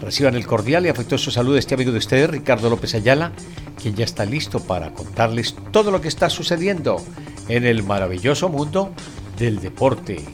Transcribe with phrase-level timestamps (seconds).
[0.00, 3.32] Reciban el cordial y afectuoso saludo de este amigo de ustedes, Ricardo López Ayala,
[3.80, 7.02] quien ya está listo para contarles todo lo que está sucediendo
[7.48, 8.92] en el maravilloso mundo
[9.36, 10.24] del deporte.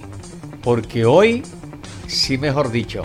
[0.63, 1.43] Porque hoy,
[2.07, 3.05] sí mejor dicho,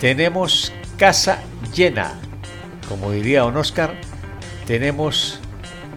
[0.00, 1.42] tenemos casa
[1.74, 2.14] llena.
[2.88, 3.94] Como diría don Oscar,
[4.66, 5.38] tenemos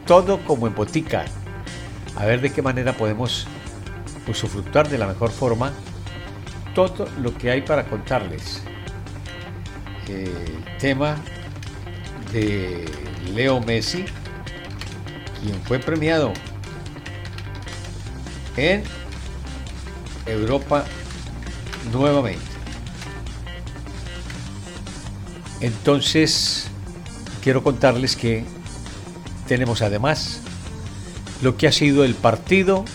[0.05, 1.25] todo como en botica.
[2.17, 3.47] A ver de qué manera podemos
[4.27, 5.71] usufructuar de la mejor forma
[6.75, 8.63] todo lo que hay para contarles.
[10.07, 11.17] El tema
[12.31, 12.85] de
[13.33, 14.05] Leo Messi,
[15.41, 16.33] quien fue premiado
[18.55, 18.83] en
[20.25, 20.85] Europa
[21.91, 22.39] nuevamente.
[25.59, 26.67] Entonces,
[27.43, 28.45] quiero contarles que
[29.47, 30.41] tenemos además
[31.41, 32.85] lo que ha sido el partido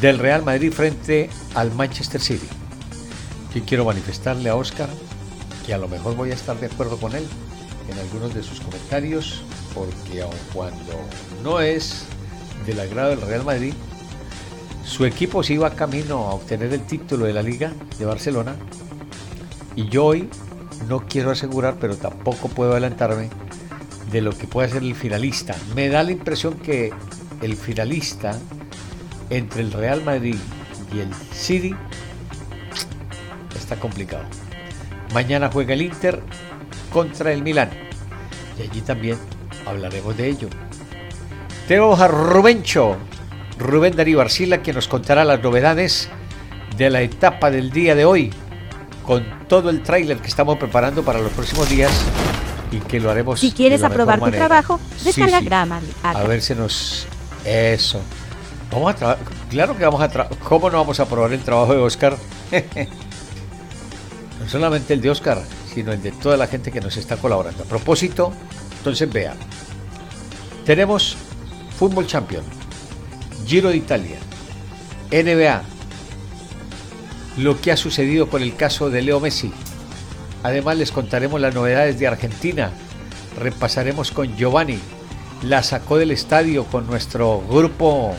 [0.00, 2.46] del Real Madrid frente al Manchester City.
[3.54, 4.88] Yo quiero manifestarle a Oscar
[5.66, 7.24] que a lo mejor voy a estar de acuerdo con él
[7.90, 9.42] en algunos de sus comentarios,
[9.74, 10.92] porque aun cuando
[11.42, 12.04] no es
[12.66, 13.74] del agrado del Real Madrid,
[14.84, 18.56] su equipo se iba camino a obtener el título de la Liga de Barcelona
[19.76, 20.28] y yo hoy
[20.88, 23.30] no quiero asegurar, pero tampoco puedo adelantarme
[24.10, 25.56] de lo que puede ser el finalista.
[25.74, 26.92] Me da la impresión que
[27.40, 28.38] el finalista
[29.30, 30.36] entre el Real Madrid
[30.94, 31.74] y el City
[33.56, 34.24] está complicado.
[35.12, 36.20] Mañana juega el Inter
[36.92, 37.70] contra el Milán.
[38.58, 39.18] Y allí también
[39.66, 40.48] hablaremos de ello.
[41.68, 42.96] Tenemos a Rubencho,
[43.58, 46.08] Rubén Darío Arcila, que nos contará las novedades
[46.76, 48.32] de la etapa del día de hoy,
[49.04, 51.90] con todo el tráiler que estamos preparando para los próximos días
[52.70, 53.40] y que lo haremos.
[53.40, 57.06] Si quieres aprobar tu trabajo, descarga sí, A ver si nos.
[57.44, 58.00] Eso.
[58.70, 59.18] Vamos a
[59.50, 60.38] Claro que vamos a trabajar.
[60.38, 62.16] ¿Cómo no vamos a aprobar el trabajo de Oscar?
[64.42, 65.40] no solamente el de Oscar,
[65.72, 67.62] sino el de toda la gente que nos está colaborando.
[67.62, 68.32] A propósito,
[68.78, 69.36] entonces vean.
[70.66, 71.16] Tenemos
[71.78, 72.42] Fútbol Champion,
[73.46, 74.16] Giro de Italia,
[75.12, 75.62] NBA,
[77.38, 79.52] lo que ha sucedido con el caso de Leo Messi.
[80.42, 82.72] Además les contaremos las novedades de Argentina.
[83.38, 84.78] Repasaremos con Giovanni.
[85.42, 88.14] La sacó del estadio con nuestro grupo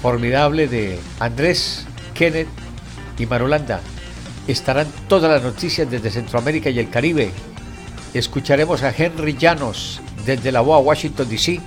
[0.00, 2.48] formidable de Andrés, Kenneth
[3.18, 3.80] y Marolanda.
[4.48, 7.30] Estarán todas las noticias desde Centroamérica y el Caribe.
[8.14, 11.60] Escucharemos a Henry Llanos desde la UA Washington DC.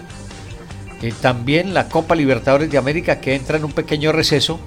[1.03, 4.59] Y también la Copa Libertadores de América que entra en un pequeño receso,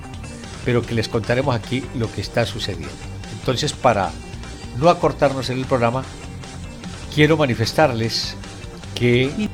[0.64, 2.94] pero que les contaremos aquí lo que está sucediendo.
[3.40, 4.10] Entonces, para
[4.78, 6.04] no acortarnos en el programa,
[7.14, 8.36] quiero manifestarles
[8.94, 9.48] que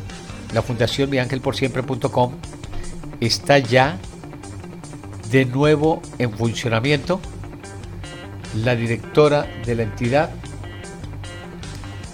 [0.53, 2.35] la Fundación miangelporsiempre.com
[3.21, 3.99] está ya
[5.31, 7.21] de nuevo en funcionamiento.
[8.57, 10.31] La directora de la entidad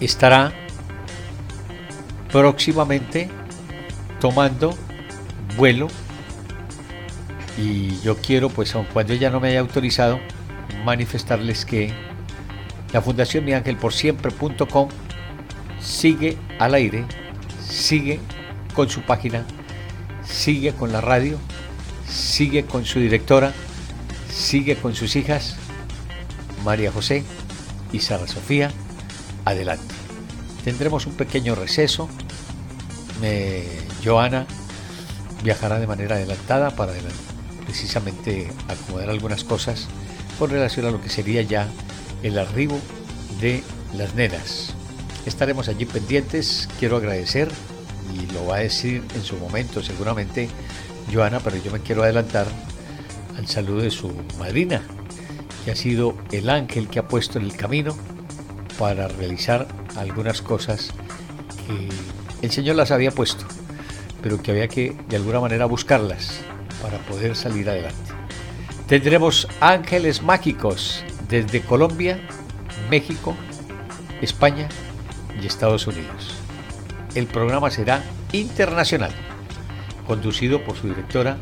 [0.01, 0.53] estará
[2.31, 3.31] próximamente
[4.21, 4.77] tomando
[5.57, 5.89] vuelo.
[7.59, 10.21] Y yo quiero, pues aun cuando ella no me haya autorizado,
[10.85, 11.93] manifestarles que
[12.93, 14.89] la Fundación Mi Ángel por Siempre.com
[15.81, 17.05] sigue al aire,
[17.67, 18.21] sigue
[18.75, 19.45] con su página,
[20.23, 21.39] sigue con la radio,
[22.07, 23.53] sigue con su directora,
[24.31, 25.57] sigue con sus hijas,
[26.67, 27.23] María José
[27.93, 28.73] y Sara Sofía.
[29.45, 29.95] Adelante.
[30.65, 32.09] Tendremos un pequeño receso.
[34.05, 34.47] Joana
[35.43, 36.93] viajará de manera adelantada para
[37.65, 39.87] precisamente acomodar algunas cosas
[40.39, 41.69] con relación a lo que sería ya
[42.23, 42.79] el arribo
[43.41, 43.63] de
[43.97, 44.75] las nenas.
[45.25, 46.69] Estaremos allí pendientes.
[46.79, 47.49] Quiero agradecer,
[48.13, 50.49] y lo va a decir en su momento seguramente
[51.13, 52.47] Joana, pero yo me quiero adelantar
[53.37, 54.83] al saludo de su madrina,
[55.67, 57.97] que ha sido el ángel que ha puesto en el camino
[58.79, 59.67] para realizar
[59.97, 60.93] algunas cosas
[61.67, 61.89] que
[62.41, 63.45] el Señor las había puesto,
[64.23, 66.39] pero que había que de alguna manera buscarlas
[66.81, 68.13] para poder salir adelante.
[68.87, 72.21] Tendremos ángeles mágicos desde Colombia,
[72.89, 73.35] México,
[74.23, 74.69] España
[75.43, 76.37] y Estados Unidos.
[77.17, 79.11] El programa será internacional,
[80.07, 81.39] conducido por su directora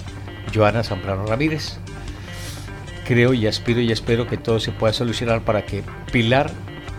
[0.55, 1.79] Joana Zambrano Ramírez.
[3.05, 6.51] Creo y aspiro y espero que todo se pueda solucionar para que Pilar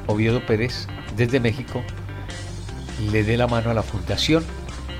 [0.07, 1.83] Oviedo Pérez desde México
[3.11, 4.43] le dé la mano a la fundación,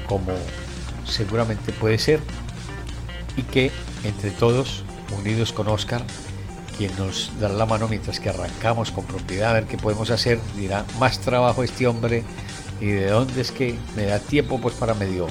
[0.07, 0.33] como
[1.05, 2.19] seguramente puede ser,
[3.37, 3.71] y que
[4.03, 4.83] entre todos,
[5.17, 6.01] unidos con Oscar,
[6.77, 10.39] quien nos dará la mano mientras que arrancamos con propiedad a ver qué podemos hacer,
[10.55, 12.23] dirá, más trabajo este hombre
[12.81, 15.27] y de dónde es que me da tiempo pues para medio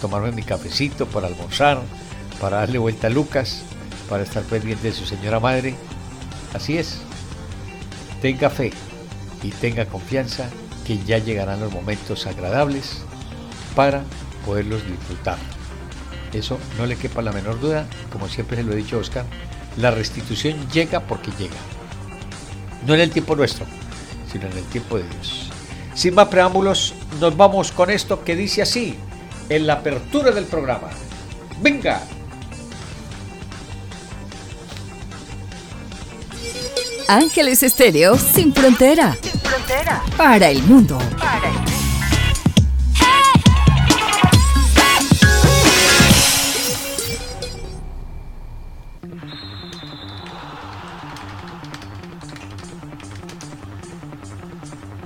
[0.00, 1.80] tomarme mi cafecito, para almorzar,
[2.40, 3.62] para darle vuelta a Lucas,
[4.08, 5.74] para estar pendiente de su señora madre.
[6.54, 7.00] Así es.
[8.22, 8.72] Tenga fe
[9.42, 10.48] y tenga confianza
[10.86, 13.02] que ya llegarán los momentos agradables
[13.76, 14.02] para
[14.44, 15.38] poderlos disfrutar.
[16.32, 19.24] Eso no le quepa la menor duda, como siempre se lo he dicho Oscar,
[19.76, 21.56] la restitución llega porque llega.
[22.86, 23.66] No en el tiempo nuestro,
[24.30, 25.50] sino en el tiempo de Dios.
[25.94, 28.96] Sin más preámbulos, nos vamos con esto que dice así,
[29.48, 30.88] en la apertura del programa.
[31.60, 32.02] ¡Venga!
[37.10, 39.16] Ángeles Estéreo sin frontera.
[39.22, 40.02] Sin frontera.
[40.14, 40.98] Para el mundo.
[41.16, 41.72] Para el mundo.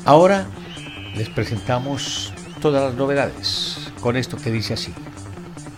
[0.04, 0.48] Ahora
[1.14, 4.92] les presentamos todas las novedades con esto que dice así.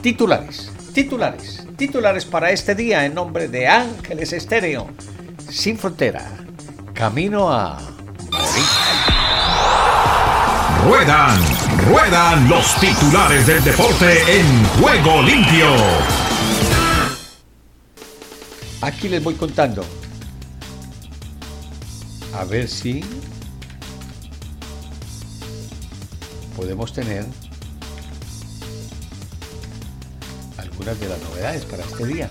[0.01, 4.89] Titulares, titulares, titulares para este día en nombre de Ángeles Estéreo,
[5.55, 6.21] sin frontera,
[6.95, 7.79] camino a
[8.31, 8.63] Madrid.
[10.85, 11.41] Ruedan,
[11.89, 15.69] ruedan los titulares del deporte en juego limpio.
[18.81, 19.85] Aquí les voy contando.
[22.35, 23.05] A ver si
[26.57, 27.25] podemos tener
[30.59, 32.29] algunas de las novedades para este día.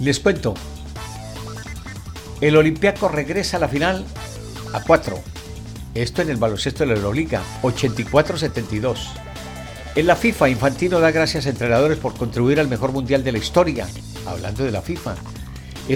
[0.00, 0.54] Les cuento,
[2.40, 4.04] el Olimpiaco regresa a la final
[4.72, 5.18] a 4.
[5.94, 8.98] Esto en el baloncesto de la Euroliga, 84-72.
[9.96, 13.38] En la FIFA, Infantino da gracias a entrenadores por contribuir al mejor mundial de la
[13.38, 13.88] historia.
[14.26, 15.16] Hablando de la FIFA.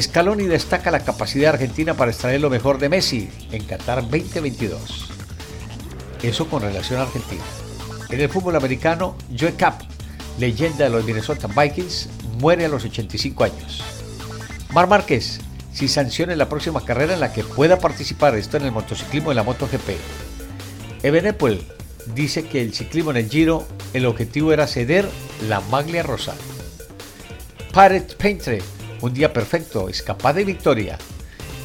[0.01, 5.11] Scaloni destaca la capacidad argentina para extraer lo mejor de Messi en Qatar 2022.
[6.23, 7.43] Eso con relación a Argentina.
[8.09, 9.83] En el fútbol americano, Joe Cap,
[10.39, 12.09] leyenda de los Minnesota Vikings,
[12.41, 13.83] muere a los 85 años.
[14.73, 15.41] Mar Márquez,
[15.73, 19.35] si sanciona la próxima carrera en la que pueda participar, esto en el motociclismo de
[19.37, 19.91] la MotoGP.
[21.03, 21.61] Ebenepol
[22.15, 25.09] dice que el ciclismo en el Giro, el objetivo era ceder
[25.49, 26.35] la maglia rosa.
[27.73, 28.63] Pirate Painter,
[29.01, 30.99] un día perfecto, escapada de victoria.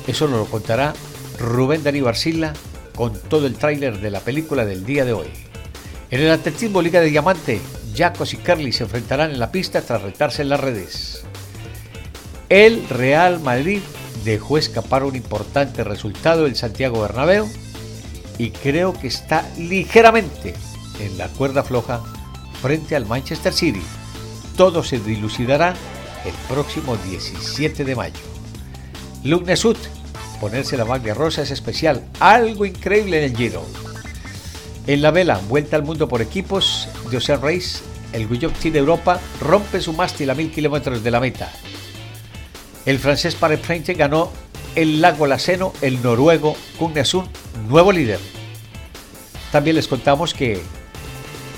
[0.07, 0.93] Eso nos lo contará
[1.37, 2.53] Rubén Dani Barcila
[2.95, 5.27] con todo el tráiler de la película del día de hoy.
[6.09, 7.59] En el atletismo Liga de Diamante,
[7.93, 11.25] Jacos y Carly se enfrentarán en la pista tras retarse en las redes.
[12.49, 13.81] El Real Madrid
[14.23, 17.47] dejó escapar un importante resultado en Santiago Bernabéu
[18.37, 20.53] y creo que está ligeramente
[20.99, 22.01] en la cuerda floja
[22.61, 23.81] frente al Manchester City.
[24.55, 25.75] Todo se dilucidará
[26.25, 28.19] el próximo 17 de mayo.
[29.23, 29.77] Luke Nesut
[30.39, 33.65] Ponerse la maglia rosa es especial, algo increíble en el Giro.
[34.85, 37.79] En la vela, vuelta al mundo por equipos de Ocean Race,
[38.13, 41.51] el Guyot de Europa rompe su mástil a mil kilómetros de la meta.
[42.87, 44.31] El francés Frente ganó
[44.73, 47.27] el lago Laceno, el noruego Kugnesun,
[47.67, 48.17] nuevo líder.
[49.51, 50.61] También les contamos que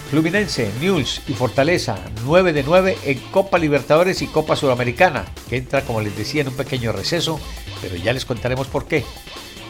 [0.10, 5.84] Fluminense, News y Fortaleza 9 de 9 en Copa Libertadores y Copa Sudamericana, que entra,
[5.84, 7.40] como les decía, en un pequeño receso,
[7.80, 9.06] pero ya les contaremos por qué.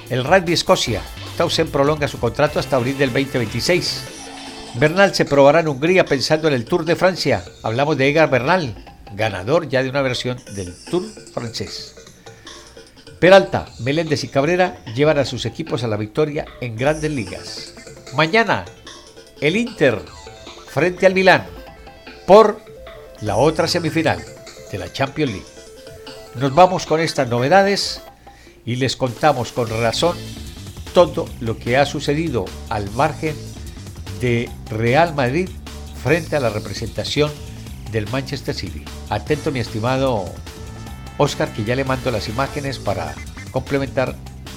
[0.10, 1.02] El Rugby Escocia,
[1.36, 4.06] Tausen prolonga su contrato hasta abril del 2026.
[4.76, 7.44] Bernal se probará en Hungría pensando en el Tour de Francia.
[7.64, 11.96] Hablamos de Edgar Bernal, ganador ya de una versión del Tour francés.
[13.20, 17.74] Peralta, Meléndez y Cabrera llevan a sus equipos a la victoria en grandes ligas.
[18.16, 18.66] Mañana,
[19.42, 20.02] el Inter
[20.70, 21.46] frente al Milán
[22.26, 22.62] por
[23.22, 24.24] la otra semifinal
[24.72, 25.48] de la Champions League.
[26.36, 28.02] Nos vamos con estas novedades
[28.66, 30.16] y les contamos con razón
[30.94, 33.36] todo lo que ha sucedido al margen
[34.22, 35.50] de Real Madrid
[36.04, 37.32] frente a la representación
[37.92, 38.84] del Manchester City.
[39.10, 40.26] Atento mi estimado
[41.18, 43.14] Oscar que ya le mando las imágenes para
[43.52, 44.16] complementar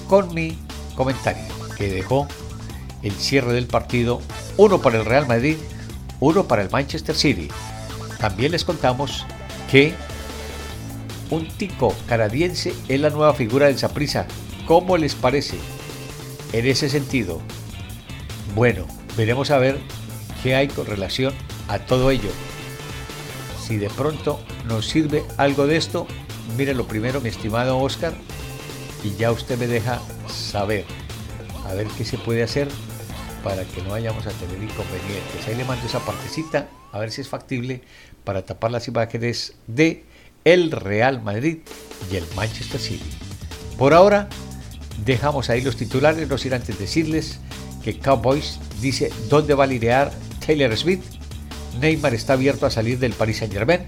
[0.09, 0.59] con mi
[0.95, 1.43] comentario
[1.77, 2.29] que dejó
[3.03, 4.21] el cierre del partido,
[4.57, 5.57] uno para el Real Madrid
[6.23, 7.49] uno para el Manchester City.
[8.21, 9.27] También les contamos
[9.69, 9.93] que
[11.31, 14.27] un tico canadiense es la nueva figura del Saprisa.
[14.67, 15.59] ¿Cómo les parece?
[16.53, 17.41] En ese sentido,
[18.55, 18.87] bueno,
[19.17, 19.81] veremos a ver
[20.45, 21.35] qué hay con relación
[21.67, 22.31] a todo ello.
[23.67, 26.07] Si de pronto nos sirve algo de esto,
[26.57, 28.13] mire lo primero, mi estimado Oscar,
[29.05, 30.85] y ya usted me deja saber.
[31.65, 32.69] a ver qué se puede hacer
[33.45, 35.47] para que no vayamos a tener inconvenientes.
[35.47, 37.83] Ahí le mando esa partecita a ver si es factible
[38.25, 40.05] para tapar las imágenes de
[40.45, 41.59] el Real Madrid
[42.11, 43.11] y el Manchester City.
[43.79, 44.29] Por ahora,
[45.05, 47.39] dejamos ahí los titulares, no sin antes decirles
[47.83, 50.13] que Cowboys dice dónde va a lidiar
[50.45, 51.03] Taylor Smith.
[51.81, 53.83] Neymar está abierto a salir del Paris Saint Germain.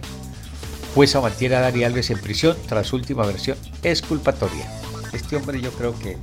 [0.94, 4.70] Jueza mantiene a Dani Alves en prisión tras última versión exculpatoria.
[5.12, 6.16] Este hombre yo creo que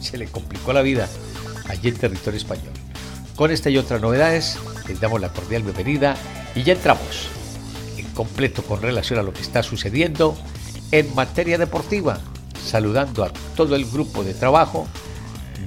[0.00, 1.08] se le complicó la vida
[1.68, 2.72] allí en territorio español.
[3.36, 4.58] Con esta y otras novedades,
[4.88, 6.16] les damos la cordial bienvenida
[6.54, 7.28] y ya entramos
[7.96, 10.36] en completo con relación a lo que está sucediendo
[10.90, 12.18] en materia deportiva,
[12.64, 14.86] saludando a todo el grupo de trabajo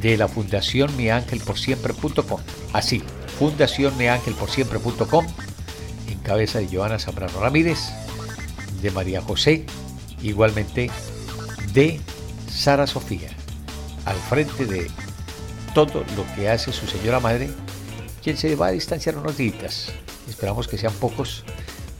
[0.01, 2.39] de la Fundación miangelporsiempre.com.
[2.73, 3.03] Así,
[3.39, 5.25] Fundación miangelporsiempre.com,
[6.09, 7.79] en cabeza de Joana Zambrano Ramírez,
[8.81, 9.65] de María José,
[10.21, 10.91] igualmente
[11.71, 12.01] de
[12.51, 13.29] Sara Sofía,
[14.03, 14.91] al frente de
[15.73, 17.49] todo lo que hace su señora madre,
[18.21, 19.93] quien se va a distanciar unos días.
[20.27, 21.45] Esperamos que sean pocos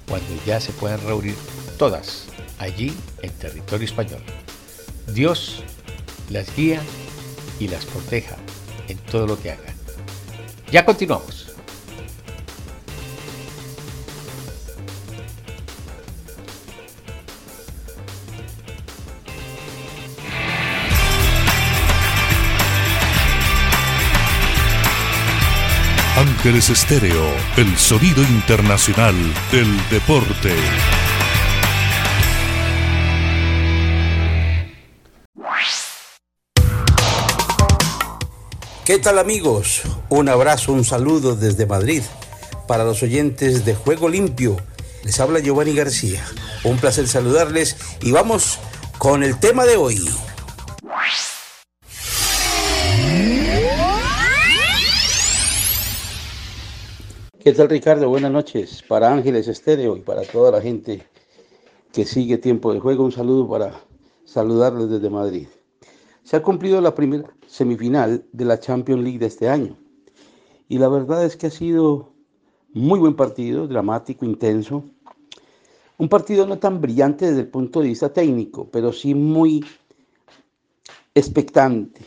[0.09, 1.35] cuando ya se puedan reunir
[1.77, 2.25] todas
[2.57, 4.21] allí en territorio español.
[5.13, 5.63] Dios
[6.29, 6.81] las guía
[7.61, 8.35] y las proteja
[8.89, 9.68] en todo lo que hagan.
[10.71, 11.47] Ya continuamos.
[26.15, 27.25] Ángeles Estéreo,
[27.57, 29.15] el sonido internacional
[29.51, 30.53] del deporte.
[38.85, 39.83] ¿Qué tal amigos?
[40.11, 42.01] Un abrazo, un saludo desde Madrid.
[42.67, 44.57] Para los oyentes de Juego Limpio,
[45.03, 46.25] les habla Giovanni García.
[46.63, 48.57] Un placer saludarles y vamos
[48.97, 49.99] con el tema de hoy.
[57.43, 58.09] ¿Qué tal Ricardo?
[58.09, 61.03] Buenas noches para Ángeles Estéreo y para toda la gente
[61.93, 63.05] que sigue tiempo de juego.
[63.05, 63.79] Un saludo para
[64.25, 65.47] saludarles desde Madrid.
[66.23, 69.77] Se ha cumplido la primera semifinal de la Champions League de este año
[70.69, 72.13] y la verdad es que ha sido
[72.73, 74.83] muy buen partido, dramático, intenso.
[75.97, 79.65] Un partido no tan brillante desde el punto de vista técnico, pero sí muy
[81.15, 82.01] expectante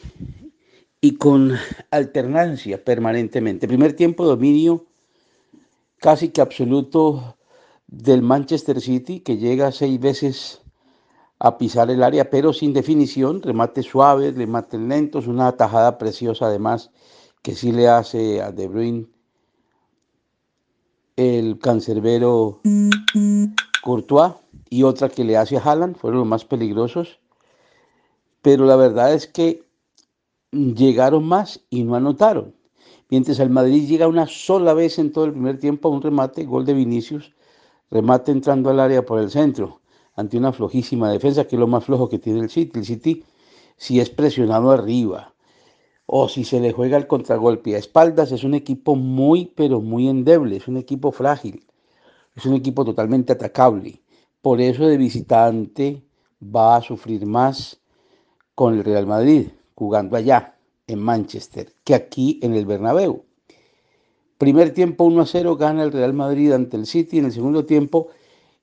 [1.01, 1.53] y con
[1.91, 3.67] alternancia permanentemente.
[3.67, 4.87] Primer tiempo dominio
[5.99, 7.37] casi que absoluto
[7.89, 10.63] del Manchester City, que llega seis veces
[11.41, 16.93] a pisar el área, pero sin definición, remate suave, remate lentos, una atajada preciosa además
[17.43, 19.07] que sí le hace a De Bruyne
[21.17, 22.61] el cancerbero
[23.83, 24.35] Courtois
[24.71, 27.19] y otra que le hace a Haaland, fueron los más peligrosos.
[28.41, 29.65] Pero la verdad es que
[30.51, 32.55] llegaron más y no anotaron
[33.13, 36.47] mientras el Madrid llega una sola vez en todo el primer tiempo a un remate,
[36.47, 37.35] gol de Vinicius,
[37.91, 39.83] remate entrando al área por el centro,
[40.17, 42.79] ante una flojísima defensa, que es lo más flojo que tiene el City.
[42.79, 43.25] El City,
[43.77, 45.32] si es presionado arriba
[46.15, 50.09] o si se le juega el contragolpe a espaldas, es un equipo muy, pero muy
[50.09, 51.65] endeble, es un equipo frágil,
[52.37, 54.03] es un equipo totalmente atacable.
[54.43, 56.03] Por eso de visitante
[56.43, 57.81] va a sufrir más
[58.55, 60.55] con el Real Madrid, jugando allá
[60.87, 63.25] en Manchester que aquí en el Bernabéu.
[64.37, 67.21] Primer tiempo 1 a 0 gana el Real Madrid ante el City.
[67.21, 68.09] En el segundo tiempo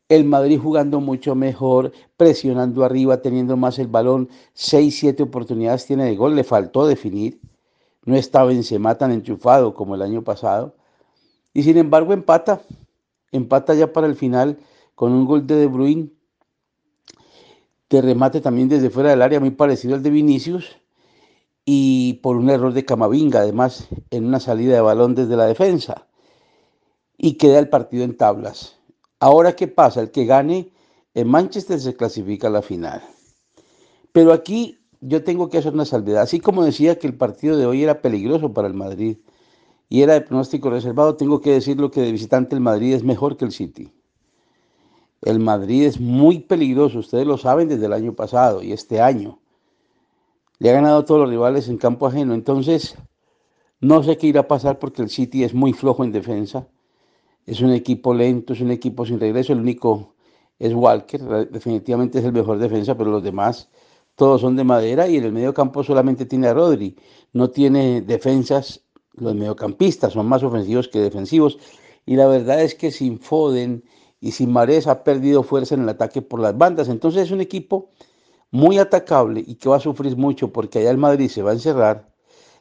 [0.10, 4.28] el Madrid jugando mucho mejor, presionando arriba, teniendo más el balón.
[4.56, 6.36] 6-7 oportunidades tiene de gol.
[6.36, 7.40] Le faltó definir.
[8.06, 10.76] No estaba en Sema tan enchufado como el año pasado.
[11.54, 12.62] Y sin embargo empata.
[13.32, 14.58] Empata ya para el final
[14.96, 16.10] con un gol de De Bruyne.
[17.90, 20.78] De remate también desde fuera del área, muy parecido al de Vinicius
[21.66, 26.08] y por un error de Camavinga, además en una salida de balón desde la defensa.
[27.16, 28.79] Y queda el partido en tablas.
[29.20, 30.02] Ahora, ¿qué pasa?
[30.02, 30.72] El que gane
[31.14, 33.02] en Manchester se clasifica a la final.
[34.12, 36.22] Pero aquí yo tengo que hacer una salvedad.
[36.22, 39.18] Así como decía que el partido de hoy era peligroso para el Madrid
[39.90, 43.38] y era de pronóstico reservado, tengo que decirlo que de visitante el Madrid es mejor
[43.38, 43.92] que el City.
[45.22, 49.40] El Madrid es muy peligroso, ustedes lo saben desde el año pasado y este año.
[50.60, 52.34] Le ha ganado a todos los rivales en campo ajeno.
[52.34, 52.96] Entonces,
[53.82, 56.68] no sé qué irá a pasar porque el City es muy flojo en defensa.
[57.50, 59.54] Es un equipo lento, es un equipo sin regreso.
[59.54, 60.14] El único
[60.60, 63.70] es Walker, definitivamente es el mejor defensa, pero los demás
[64.14, 66.96] todos son de madera y en el medio campo solamente tiene a Rodri.
[67.34, 68.82] No tiene defensas,
[69.14, 71.58] los mediocampistas son más ofensivos que defensivos.
[72.06, 73.84] Y la verdad es que sin Foden
[74.20, 76.88] y sin Mares ha perdido fuerza en el ataque por las bandas.
[76.88, 77.90] Entonces es un equipo
[78.52, 81.54] muy atacable y que va a sufrir mucho porque allá el Madrid se va a
[81.54, 82.09] encerrar,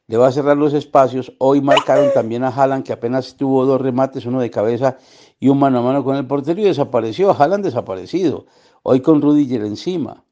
[0.09, 1.35] le va a cerrar los espacios.
[1.39, 4.97] Hoy marcaron también a Haaland, que apenas tuvo dos remates, uno de cabeza
[5.39, 7.31] y un mano a mano con el portero y desapareció.
[7.31, 8.47] Haaland desaparecido.
[8.83, 10.25] Hoy con Rudiger encima.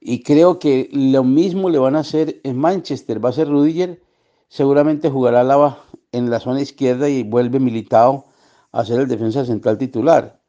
[0.00, 3.24] Y creo que lo mismo le van a hacer en Manchester.
[3.24, 4.02] Va a ser Rudiger,
[4.48, 5.78] seguramente jugará Lava
[6.12, 8.26] en la zona izquierda y vuelve Militao
[8.70, 10.42] a ser el defensa central titular.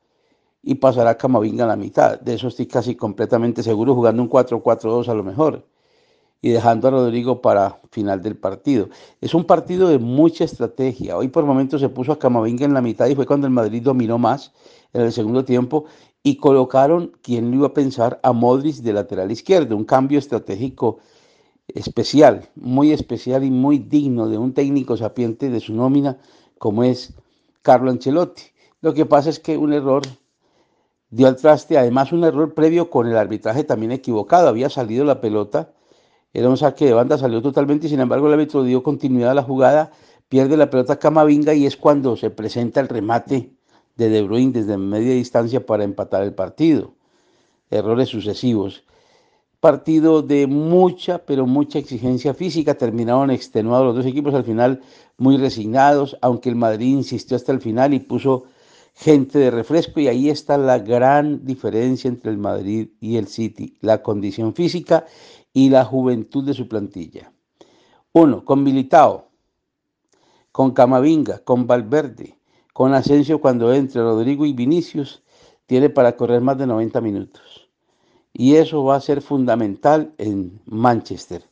[0.61, 2.19] Y pasará Camavinga a la mitad.
[2.19, 5.63] De eso estoy casi completamente seguro, jugando un 4-4-2 a lo mejor
[6.41, 8.89] y dejando a Rodrigo para final del partido.
[9.21, 11.17] Es un partido de mucha estrategia.
[11.17, 13.81] Hoy por momentos se puso a Camavinga en la mitad y fue cuando el Madrid
[13.81, 14.53] dominó más
[14.93, 15.85] en el segundo tiempo
[16.23, 20.99] y colocaron, quien lo iba a pensar, a Modric de lateral izquierdo, un cambio estratégico
[21.67, 26.17] especial, muy especial y muy digno de un técnico sapiente de su nómina
[26.57, 27.13] como es
[27.61, 28.43] Carlo Ancelotti.
[28.81, 30.03] Lo que pasa es que un error
[31.09, 35.21] dio al traste, además un error previo con el arbitraje también equivocado, había salido la
[35.21, 35.73] pelota
[36.33, 39.35] era un saque de banda, salió totalmente y sin embargo el árbitro dio continuidad a
[39.35, 39.91] la jugada,
[40.29, 43.53] pierde la pelota Camavinga y es cuando se presenta el remate
[43.95, 46.93] de De Bruyne desde media distancia para empatar el partido.
[47.69, 48.83] Errores sucesivos.
[49.59, 52.75] Partido de mucha, pero mucha exigencia física.
[52.75, 54.81] Terminaron extenuados los dos equipos al final
[55.17, 58.43] muy resignados, aunque el Madrid insistió hasta el final y puso
[58.93, 63.77] gente de refresco y ahí está la gran diferencia entre el Madrid y el City,
[63.81, 65.05] la condición física
[65.57, 67.31] y la juventud de su plantilla.
[68.13, 69.29] Uno, con Militao,
[70.51, 72.37] con Camavinga, con Valverde,
[72.73, 75.23] con Asensio cuando entre Rodrigo y Vinicius,
[75.65, 77.71] tiene para correr más de 90 minutos.
[78.33, 81.43] Y eso va a ser fundamental en Manchester.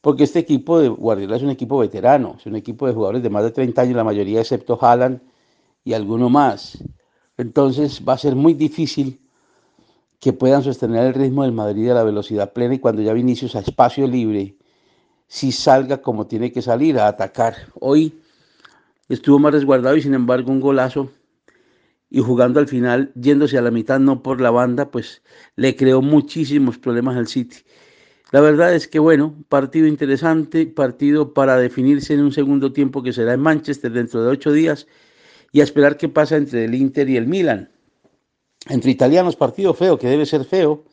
[0.00, 3.28] Porque este equipo de Guardiola es un equipo veterano, es un equipo de jugadores de
[3.28, 5.20] más de 30 años, la mayoría excepto Haaland
[5.84, 6.82] y alguno más.
[7.36, 9.21] Entonces va a ser muy difícil
[10.22, 13.56] que puedan sostener el ritmo del Madrid a la velocidad plena y cuando ya Vinicius
[13.56, 14.54] a espacio libre,
[15.26, 17.56] si salga como tiene que salir a atacar.
[17.80, 18.20] Hoy
[19.08, 21.10] estuvo más resguardado y sin embargo un golazo
[22.08, 25.22] y jugando al final, yéndose a la mitad, no por la banda, pues
[25.56, 27.56] le creó muchísimos problemas al City.
[28.30, 33.12] La verdad es que bueno, partido interesante, partido para definirse en un segundo tiempo que
[33.12, 34.86] será en Manchester dentro de ocho días
[35.50, 37.70] y a esperar qué pasa entre el Inter y el Milan
[38.68, 40.84] entre italianos, partido feo, que debe ser feo,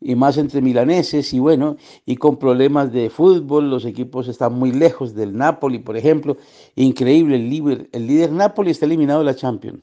[0.00, 4.70] y más entre milaneses, y bueno, y con problemas de fútbol, los equipos están muy
[4.70, 6.36] lejos del Napoli, por ejemplo,
[6.76, 9.82] increíble, el líder, el líder Napoli está eliminado de la Champions,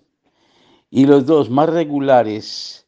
[0.90, 2.88] y los dos más regulares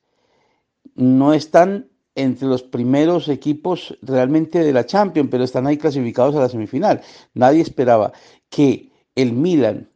[0.96, 6.40] no están entre los primeros equipos realmente de la Champions, pero están ahí clasificados a
[6.40, 7.02] la semifinal.
[7.36, 8.12] Nadie esperaba
[8.50, 9.90] que el Milan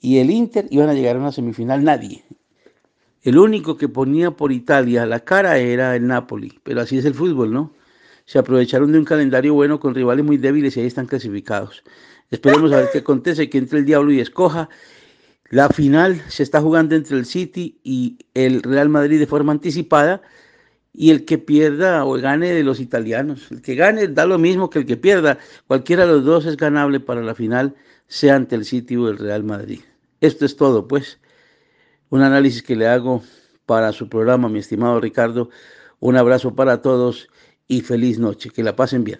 [0.00, 2.24] y el Inter iban a llegar a una semifinal, nadie.
[3.24, 7.14] El único que ponía por Italia la cara era el Napoli, pero así es el
[7.14, 7.72] fútbol, ¿no?
[8.26, 11.82] Se aprovecharon de un calendario bueno con rivales muy débiles y ahí están clasificados.
[12.30, 14.68] Esperemos a ver qué acontece, que entre el diablo y escoja.
[15.48, 20.20] La final se está jugando entre el City y el Real Madrid de forma anticipada
[20.92, 23.50] y el que pierda o gane de los italianos.
[23.50, 25.38] El que gane da lo mismo que el que pierda.
[25.66, 27.74] Cualquiera de los dos es ganable para la final,
[28.06, 29.80] sea ante el City o el Real Madrid.
[30.20, 31.18] Esto es todo, pues
[32.14, 33.24] un análisis que le hago
[33.66, 35.50] para su programa, mi estimado Ricardo.
[35.98, 37.28] Un abrazo para todos
[37.66, 38.50] y feliz noche.
[38.50, 39.18] Que la pasen bien.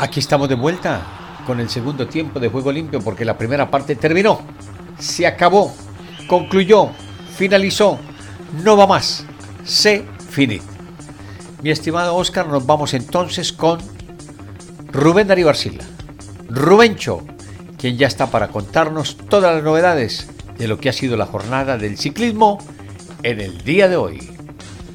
[0.00, 1.06] Aquí estamos de vuelta
[1.46, 4.40] con el segundo tiempo de juego limpio porque la primera parte terminó,
[4.98, 5.72] se acabó,
[6.26, 6.90] concluyó,
[7.36, 7.96] finalizó,
[8.64, 9.24] no va más,
[9.62, 10.62] se finit.
[11.62, 13.78] Mi estimado Oscar, nos vamos entonces con
[14.90, 15.84] Rubén Darío Arcila.
[16.50, 17.22] Rubencho,
[17.78, 21.78] quien ya está para contarnos todas las novedades de lo que ha sido la jornada
[21.78, 22.58] del ciclismo
[23.22, 24.30] en el día de hoy.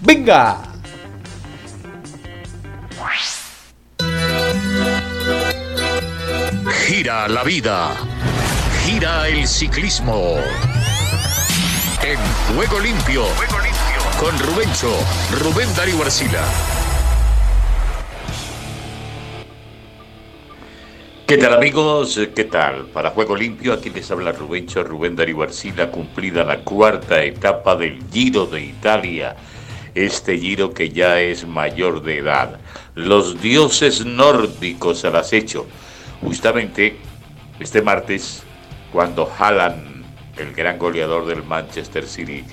[0.01, 0.61] ¡Venga!
[6.85, 7.91] Gira la vida,
[8.85, 10.35] gira el ciclismo.
[12.03, 13.23] En Juego Limpio,
[14.19, 14.91] con Rubencho,
[15.39, 16.74] Rubén Darío Arcila.
[21.27, 22.19] ¿Qué tal amigos?
[22.35, 22.85] ¿Qué tal?
[22.93, 27.99] Para Juego Limpio, aquí les habla Rubencho Rubén Darío Arcila, cumplida la cuarta etapa del
[28.11, 29.35] Giro de Italia.
[29.95, 32.59] Este Giro que ya es mayor de edad.
[32.93, 35.65] Los dioses nórdicos al acecho.
[36.21, 36.97] Justamente
[37.59, 38.43] este martes,
[38.93, 40.05] cuando Haaland,
[40.37, 42.43] el gran goleador del Manchester City,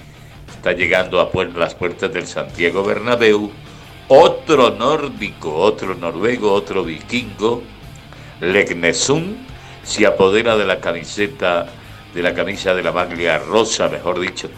[0.49, 3.51] está llegando a las puertas del Santiago Bernabéu,
[4.09, 7.63] otro nórdico, otro noruego, otro vikingo,
[8.43, 9.37] Legnesun
[9.85, 11.67] se apodera de la camiseta,
[12.13, 14.51] de la camisa de la maglia rosa, mejor dicho,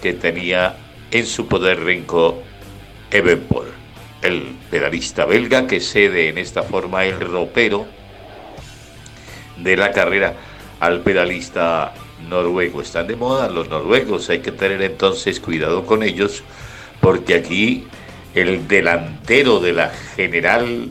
[0.00, 0.76] que tenía
[1.10, 2.40] en su poder Renko
[3.10, 3.66] Evenpol,
[4.22, 7.86] el pedalista belga que cede en esta forma el ropero
[9.56, 10.34] de la carrera
[10.78, 11.92] al pedalista
[12.28, 12.82] noruego.
[12.82, 16.44] Están de moda los noruegos, hay que tener entonces cuidado con ellos,
[17.00, 17.88] porque aquí
[18.34, 20.90] el delantero de la general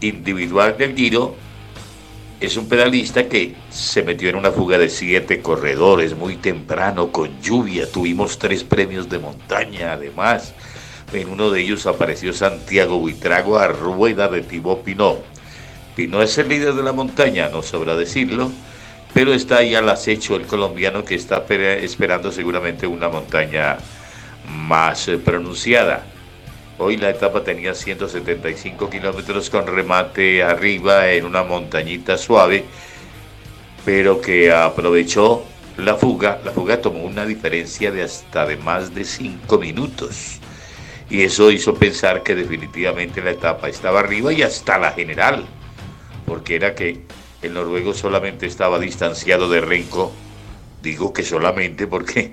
[0.00, 1.36] individual del Giro
[2.40, 7.38] es un pedalista que se metió en una fuga de siete corredores muy temprano, con
[7.42, 7.90] lluvia.
[7.90, 10.54] Tuvimos tres premios de montaña, además.
[11.12, 15.22] En uno de ellos apareció Santiago Buitrago a rueda de Thibaut Pinot.
[15.94, 18.50] Pinot es el líder de la montaña, no sobra decirlo,
[19.12, 23.76] pero está ahí al acecho el colombiano que está esperando seguramente una montaña
[24.48, 26.06] más eh, pronunciada.
[26.82, 32.64] Hoy la etapa tenía 175 kilómetros con remate arriba en una montañita suave,
[33.84, 35.44] pero que aprovechó
[35.76, 36.40] la fuga.
[36.42, 40.38] La fuga tomó una diferencia de hasta de más de 5 minutos.
[41.10, 45.44] Y eso hizo pensar que definitivamente la etapa estaba arriba y hasta la general,
[46.24, 47.02] porque era que
[47.42, 50.12] el noruego solamente estaba distanciado de Renko.
[50.82, 52.32] Digo que solamente porque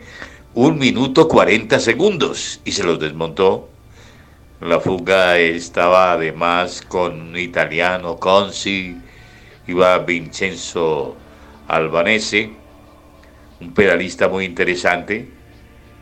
[0.53, 3.71] un minuto 40 segundos y se los desmontó
[4.61, 8.97] la fuga estaba además con un italiano, Consi,
[9.67, 11.15] iba Vincenzo
[11.67, 12.49] Albanese,
[13.61, 15.27] un pedalista muy interesante,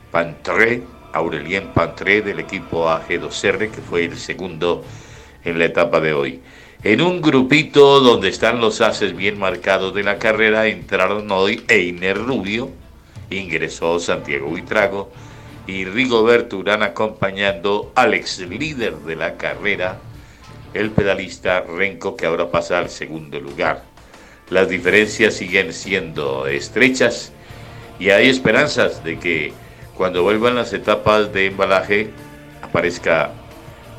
[0.09, 4.83] Pantré, Aurelien Pantré del equipo AG2R, que fue el segundo
[5.43, 6.41] en la etapa de hoy.
[6.83, 12.17] En un grupito donde están los haces bien marcados de la carrera entraron hoy Einer
[12.17, 12.69] Rubio,
[13.29, 15.11] ingresó Santiago Buitrago,
[15.67, 19.97] y Rigoberto Urán acompañando al ex líder de la carrera,
[20.73, 23.83] el pedalista Renko, que ahora pasa al segundo lugar.
[24.49, 27.31] Las diferencias siguen siendo estrechas
[27.97, 29.53] y hay esperanzas de que
[29.95, 32.11] cuando vuelvan las etapas de embalaje
[32.61, 33.31] aparezca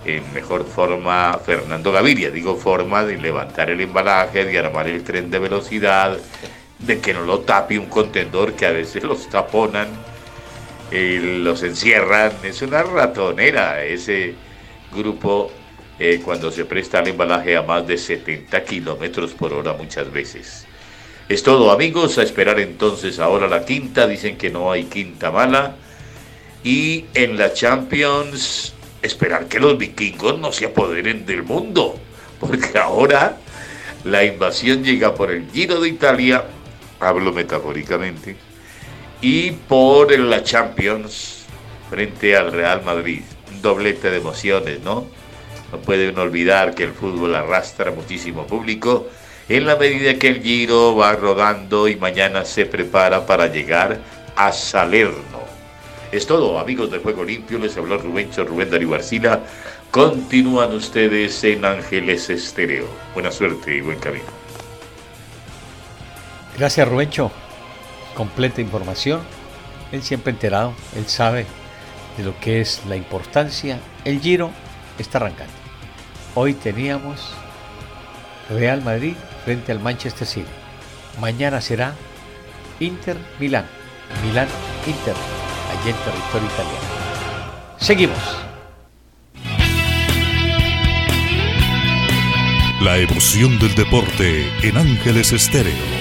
[0.05, 2.31] en mejor forma Fernando Gaviria.
[2.31, 6.19] Digo forma de levantar el embalaje, de armar el tren de velocidad,
[6.79, 9.89] de que no lo tape un contendor que a veces los taponan
[10.91, 12.33] los encierran.
[12.43, 14.35] Es una ratonera ese
[14.95, 15.51] grupo
[15.99, 20.67] eh, cuando se presta el embalaje a más de 70 kilómetros por hora muchas veces.
[21.29, 25.75] Es todo amigos, a esperar entonces ahora la quinta, dicen que no hay quinta mala.
[26.63, 31.99] Y en la Champions, esperar que los vikingos no se apoderen del mundo,
[32.41, 33.39] porque ahora
[34.05, 36.45] la invasión llega por el Giro de Italia,
[37.01, 38.37] hablo metafóricamente,
[39.29, 41.47] y por la Champions
[41.91, 43.23] frente al Real Madrid.
[43.51, 45.05] Un doblete de emociones, ¿no?
[45.73, 49.09] No puede uno olvidar que el fútbol arrastra muchísimo público
[49.49, 53.99] en la medida que el Giro va rodando y mañana se prepara para llegar
[54.37, 55.41] a Salerno.
[56.13, 59.41] Es todo, amigos de Juego Limpio, les habló Rubencho Rubén Darío Barcila.
[59.91, 62.87] Continúan ustedes en Ángeles Estéreo.
[63.13, 64.27] Buena suerte y buen camino.
[66.57, 67.33] Gracias, Rubencho
[68.17, 69.21] completa información.
[69.93, 71.47] Él siempre enterado, él sabe
[72.17, 73.79] de lo que es la importancia.
[74.05, 74.51] El Giro
[74.99, 75.53] está arrancando.
[76.35, 77.33] Hoy teníamos
[78.51, 80.47] Real Madrid frente al Manchester City.
[81.21, 81.95] Mañana será
[82.81, 83.67] Inter Milán.
[84.25, 84.49] Milán
[84.87, 85.15] Inter,
[85.71, 86.97] allí en territorio italiano.
[87.79, 88.19] Seguimos.
[92.83, 95.96] La emoción del deporte en Ángeles Estéreo.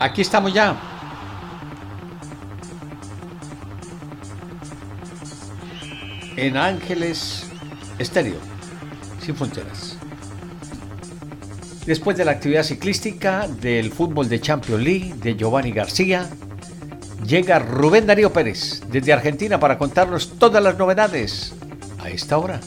[0.00, 0.76] Aquí estamos ya.
[6.36, 7.46] En Ángeles
[7.98, 8.38] Estéreo,
[9.20, 9.96] sin fronteras.
[11.86, 16.28] Después de la actividad ciclística del fútbol de Champions League de Giovanni García,
[17.26, 21.54] llega Rubén Darío Pérez desde Argentina para contarnos todas las novedades
[22.02, 22.60] a esta hora.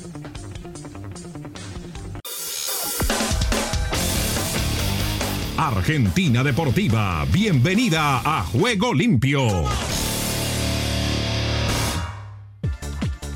[5.67, 9.65] Argentina Deportiva, bienvenida a Juego Limpio.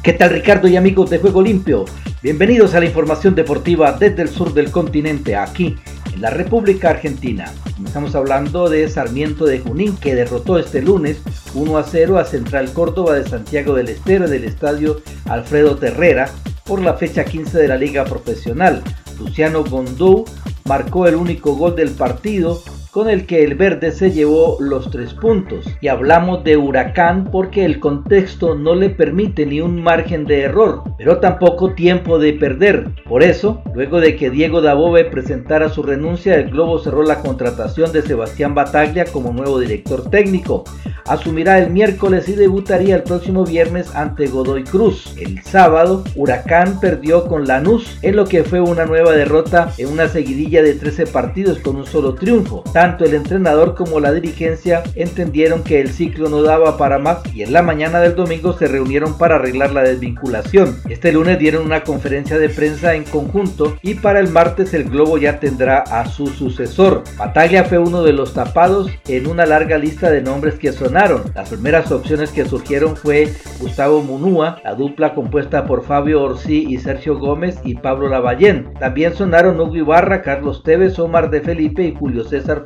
[0.01, 1.83] ¿Qué tal Ricardo y amigos de Juego Limpio?
[2.23, 5.75] Bienvenidos a la información deportiva desde el sur del continente, aquí
[6.13, 7.51] en la República Argentina.
[7.85, 11.21] Estamos hablando de Sarmiento de Junín que derrotó este lunes
[11.53, 16.29] 1 a 0 a Central Córdoba de Santiago del Estero en el estadio Alfredo Terrera
[16.63, 18.81] por la fecha 15 de la Liga Profesional.
[19.19, 20.23] Luciano Gondou
[20.65, 25.13] marcó el único gol del partido con el que el verde se llevó los tres
[25.13, 25.65] puntos.
[25.79, 30.83] Y hablamos de Huracán porque el contexto no le permite ni un margen de error,
[30.97, 32.89] pero tampoco tiempo de perder.
[33.07, 37.93] Por eso, luego de que Diego Dabove presentara su renuncia, el Globo cerró la contratación
[37.93, 40.65] de Sebastián Bataglia como nuevo director técnico.
[41.05, 45.15] Asumirá el miércoles y debutaría el próximo viernes ante Godoy Cruz.
[45.17, 50.07] El sábado, Huracán perdió con Lanús en lo que fue una nueva derrota en una
[50.07, 52.63] seguidilla de 13 partidos con un solo triunfo.
[52.81, 57.43] Tanto el entrenador como la dirigencia entendieron que el ciclo no daba para más y
[57.43, 60.77] en la mañana del domingo se reunieron para arreglar la desvinculación.
[60.89, 65.19] Este lunes dieron una conferencia de prensa en conjunto y para el martes el Globo
[65.19, 67.03] ya tendrá a su sucesor.
[67.19, 71.25] Bataglia fue uno de los tapados en una larga lista de nombres que sonaron.
[71.35, 76.79] Las primeras opciones que surgieron fue Gustavo Munúa, la dupla compuesta por Fabio Orsi y
[76.79, 78.73] Sergio Gómez y Pablo Lavallén.
[78.79, 82.63] También sonaron Hugo Ibarra, Carlos Tevez, Omar de Felipe y Julio César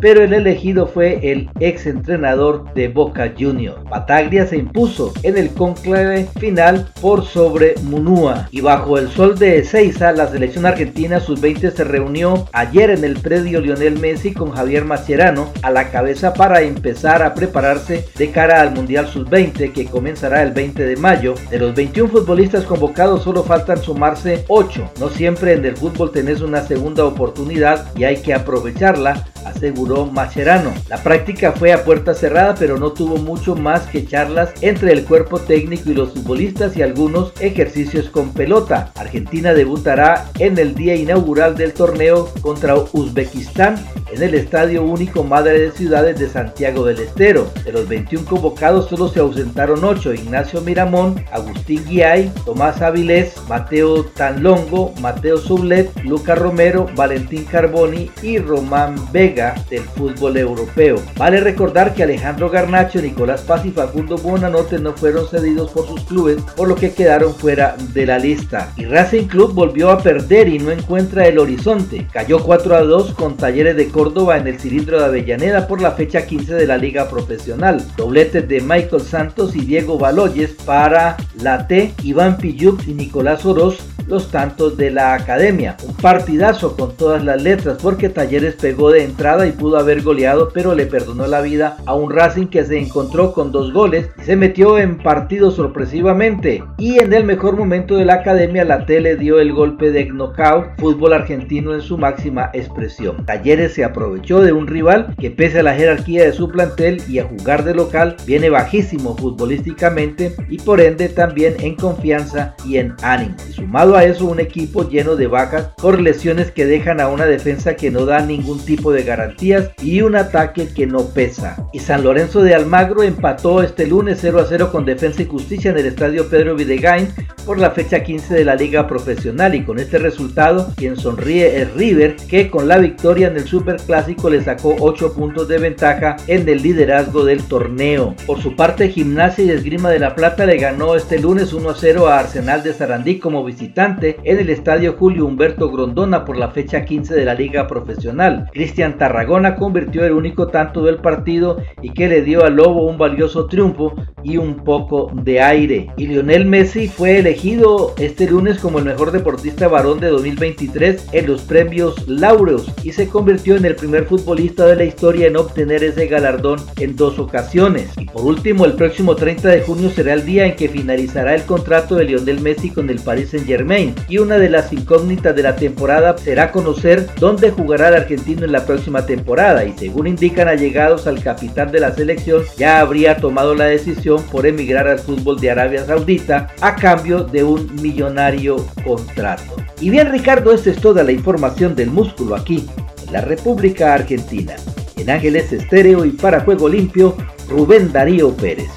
[0.00, 3.82] Pero el elegido fue el ex entrenador de Boca Juniors.
[3.90, 9.58] Bataglia se impuso en el conclave final por sobre Munúa y bajo el sol de
[9.58, 14.84] Ezeiza la selección argentina sub-20 se reunió ayer en el predio Lionel Messi con Javier
[14.84, 20.42] Mascherano a la cabeza para empezar a prepararse de cara al Mundial sub-20 que comenzará
[20.42, 21.34] el 20 de mayo.
[21.50, 24.92] De los 21 futbolistas convocados solo faltan sumarse 8.
[25.00, 30.72] No siempre en el fútbol tenés una segunda oportunidad y hay que aprovecharla aseguró Macherano.
[30.88, 35.04] La práctica fue a puerta cerrada, pero no tuvo mucho más que charlas entre el
[35.04, 38.92] cuerpo técnico y los futbolistas y algunos ejercicios con pelota.
[38.96, 43.76] Argentina debutará en el día inaugural del torneo contra Uzbekistán
[44.12, 47.50] en el Estadio Único Madre de Ciudades de Santiago del Estero.
[47.64, 54.04] De los 21 convocados solo se ausentaron 8, Ignacio Miramón, Agustín Guiay, Tomás Avilés, Mateo
[54.04, 60.96] Tanlongo, Mateo Sublet, Luca Romero, Valentín Carboni y Román Vega del fútbol europeo.
[61.16, 66.02] Vale recordar que Alejandro Garnacho, Nicolás Paz y Facundo Buonanote no fueron cedidos por sus
[66.04, 68.72] clubes, por lo que quedaron fuera de la lista.
[68.76, 72.06] Y Racing Club volvió a perder y no encuentra el horizonte.
[72.12, 75.92] Cayó 4 a 2 con Talleres de Córdoba en el cilindro de Avellaneda por la
[75.92, 77.82] fecha 15 de la Liga Profesional.
[77.96, 83.78] Dobletes de Michael Santos y Diego Baloyes para la T, Iván Piyuk y Nicolás Oroz
[84.06, 85.76] los tantos de la academia.
[85.86, 90.48] Un partidazo con todas las letras porque Talleres pegó de entrada y pudo haber goleado
[90.52, 94.24] pero le perdonó la vida a un Racing que se encontró con dos goles y
[94.24, 99.00] se metió en partido sorpresivamente y en el mejor momento de la academia la T
[99.00, 103.24] le dio el golpe de knockout fútbol argentino en su máxima expresión.
[103.24, 107.20] Talleres se aprovechó de un rival que pese a la jerarquía de su plantel y
[107.20, 112.94] a jugar de local viene bajísimo futbolísticamente y por ende también en confianza y en
[113.02, 113.36] ánimo.
[113.48, 117.26] Y sumado a eso un equipo lleno de bajas por lesiones que dejan a una
[117.26, 121.68] defensa que no da ningún tipo de garantías y un ataque que no pesa.
[121.72, 125.70] Y San Lorenzo de Almagro empató este lunes 0 a 0 con Defensa y Justicia
[125.70, 127.08] en el estadio Pedro Videgain
[127.44, 131.74] por la fecha 15 de la liga profesional y con este resultado quien sonríe es
[131.74, 136.16] River que con la victoria en el Super Clásico le sacó 8 puntos de ventaja
[136.26, 138.14] en el liderazgo del torneo.
[138.26, 141.74] Por su parte Gimnasia y Esgrima de la Plata le ganó este lunes 1 a
[141.74, 146.50] 0 a Arsenal de Sarandí como visitante en el estadio Julio Humberto Grondona por la
[146.50, 148.48] fecha 15 de la liga profesional.
[148.52, 152.98] Cristian Tarragona convirtió el único tanto del partido y que le dio al Lobo un
[152.98, 155.90] valioso triunfo y un poco de aire.
[155.96, 161.26] Y Lionel Messi fue elegido este lunes como el mejor deportista varón de 2023 en
[161.26, 165.82] los premios Laureus y se convirtió en el primer futbolista de la historia en obtener
[165.82, 167.90] ese galardón en dos ocasiones.
[167.98, 171.42] Y por último, el próximo 30 de junio será el día en que finalizará el
[171.42, 175.42] contrato de Lionel Messi con el Paris Saint Germain y una de las incógnitas de
[175.42, 180.48] la temporada será conocer dónde jugará el argentino en la próxima temporada y según indican
[180.48, 185.40] allegados al capitán de la selección ya habría tomado la decisión por emigrar al fútbol
[185.40, 189.56] de Arabia Saudita a cambio de un millonario contrato.
[189.80, 192.68] Y bien Ricardo, esta es toda la información del músculo aquí
[193.06, 194.54] en la República Argentina.
[194.96, 197.16] En Ángeles Estéreo y para Juego Limpio,
[197.48, 198.70] Rubén Darío Pérez.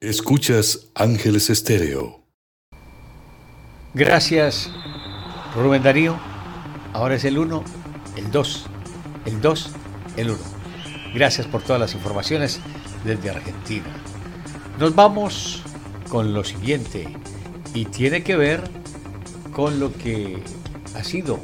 [0.00, 2.22] Escuchas Ángeles Estéreo.
[3.94, 4.70] Gracias,
[5.54, 6.18] Rubén Darío.
[6.92, 7.64] Ahora es el 1,
[8.16, 8.66] el 2,
[9.26, 9.70] el 2,
[10.16, 10.38] el 1.
[11.14, 12.60] Gracias por todas las informaciones
[13.04, 13.86] desde Argentina.
[14.78, 15.62] Nos vamos
[16.08, 17.08] con lo siguiente
[17.74, 18.62] y tiene que ver
[19.52, 20.42] con lo que
[20.94, 21.40] ha sido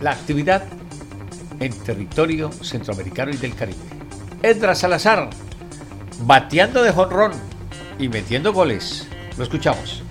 [0.00, 0.64] la actividad
[1.60, 3.78] en territorio centroamericano y del Caribe.
[4.42, 5.30] Edra Salazar,
[6.20, 7.32] bateando de jonrón
[7.98, 9.08] y metiendo goles.
[9.36, 10.03] Lo escuchamos.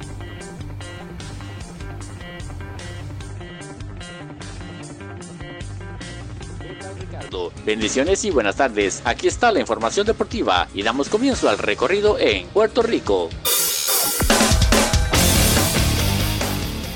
[7.65, 9.01] Bendiciones y buenas tardes.
[9.05, 13.29] Aquí está la información deportiva y damos comienzo al recorrido en Puerto Rico.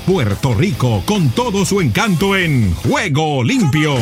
[0.06, 3.94] Puerto Rico con todo su encanto en Juego Limpio.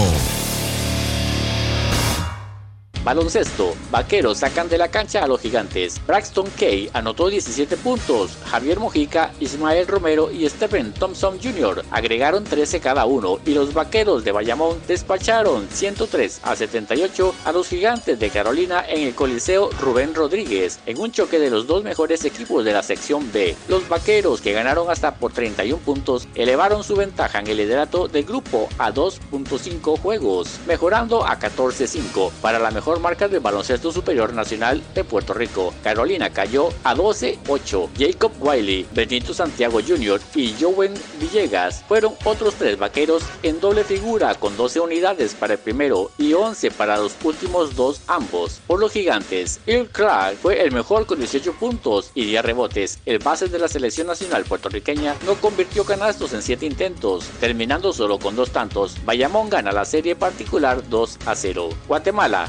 [3.07, 3.77] Baloncesto.
[3.93, 6.05] Vaqueros sacan de la cancha a los gigantes.
[6.09, 8.37] Braxton Kay anotó 17 puntos.
[8.51, 11.85] Javier Mojica, Ismael Romero y Stephen Thompson Jr.
[11.93, 17.69] agregaron 13 cada uno y los vaqueros de Bayamón despacharon 103 a 78 a los
[17.69, 22.25] gigantes de Carolina en el Coliseo Rubén Rodríguez en un choque de los dos mejores
[22.25, 23.55] equipos de la sección B.
[23.69, 28.25] Los vaqueros que ganaron hasta por 31 puntos elevaron su ventaja en el liderato del
[28.25, 34.83] grupo a 2.5 juegos, mejorando a 14-5 para la mejor marca del baloncesto superior nacional
[34.95, 35.75] de Puerto Rico.
[35.83, 37.89] Carolina cayó a 12-8.
[37.99, 40.21] Jacob Wiley, Benito Santiago Jr.
[40.35, 45.59] y Joven Villegas fueron otros tres vaqueros en doble figura con 12 unidades para el
[45.59, 48.61] primero y 11 para los últimos dos ambos.
[48.67, 52.99] Por los gigantes, Earl Clark fue el mejor con 18 puntos y 10 rebotes.
[53.07, 58.19] El base de la selección nacional puertorriqueña no convirtió canastos en 7 intentos, terminando solo
[58.19, 58.97] con dos tantos.
[59.05, 61.69] Bayamón gana la serie particular 2 a 0.
[61.87, 62.49] Guatemala.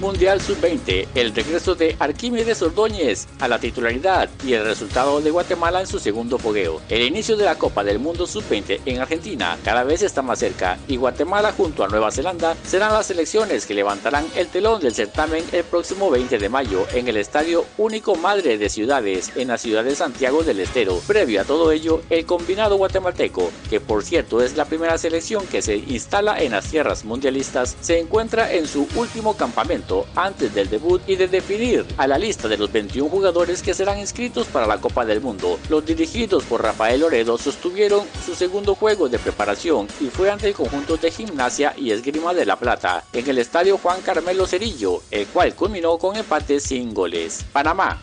[0.00, 5.80] Mundial Sub-20, el regreso de Arquímedes Ordóñez a la titularidad y el resultado de Guatemala
[5.80, 6.82] en su segundo fogueo.
[6.90, 10.78] El inicio de la Copa del Mundo Sub-20 en Argentina cada vez está más cerca
[10.86, 15.44] y Guatemala junto a Nueva Zelanda serán las selecciones que levantarán el telón del certamen
[15.52, 19.84] el próximo 20 de mayo en el Estadio Único Madre de Ciudades en la ciudad
[19.84, 21.00] de Santiago del Estero.
[21.06, 25.62] Previo a todo ello, el combinado guatemalteco, que por cierto es la primera selección que
[25.62, 31.00] se instala en las tierras mundialistas, se encuentra en su último campamento antes del debut
[31.06, 34.78] y de definir a la lista de los 21 jugadores que serán inscritos para la
[34.78, 35.58] Copa del Mundo.
[35.68, 40.54] Los dirigidos por Rafael Loredo sostuvieron su segundo juego de preparación y fue ante el
[40.54, 45.26] conjunto de gimnasia y esgrima de La Plata en el estadio Juan Carmelo Cerillo, el
[45.26, 47.44] cual culminó con empate sin goles.
[47.52, 48.00] Panamá.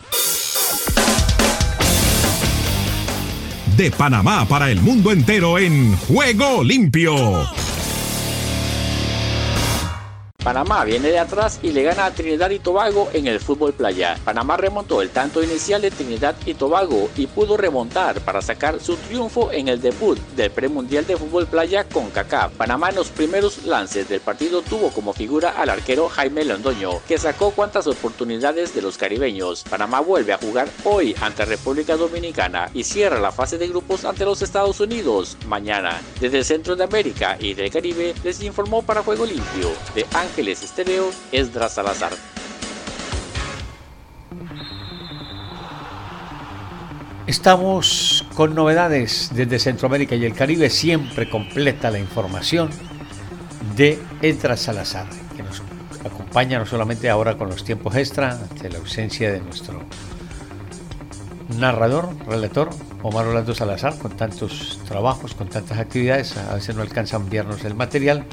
[3.76, 7.44] De Panamá para el mundo entero en Juego Limpio.
[10.44, 14.18] Panamá viene de atrás y le gana a Trinidad y Tobago en el fútbol playa.
[14.26, 18.96] Panamá remontó el tanto inicial de Trinidad y Tobago y pudo remontar para sacar su
[18.96, 22.50] triunfo en el debut del premundial de fútbol playa con Kaká.
[22.50, 27.16] Panamá en los primeros lances del partido tuvo como figura al arquero Jaime Londoño, que
[27.16, 29.64] sacó cuantas oportunidades de los caribeños.
[29.64, 34.26] Panamá vuelve a jugar hoy ante República Dominicana y cierra la fase de grupos ante
[34.26, 36.02] los Estados Unidos mañana.
[36.20, 40.33] Desde el centro de América y del Caribe les informó para Juego Limpio de Ángel
[40.34, 42.10] Ángeles Estéreo, Esdras Salazar.
[47.28, 52.70] Estamos con novedades desde Centroamérica y el Caribe, siempre completa la información
[53.76, 55.62] de Esdras Salazar, que nos
[56.04, 59.84] acompaña no solamente ahora con los tiempos extra, ante la ausencia de nuestro
[61.60, 62.70] narrador, relator,
[63.04, 67.64] Omar Orlando Salazar, con tantos trabajos, con tantas actividades, a veces no alcanza a enviarnos
[67.64, 68.26] el material,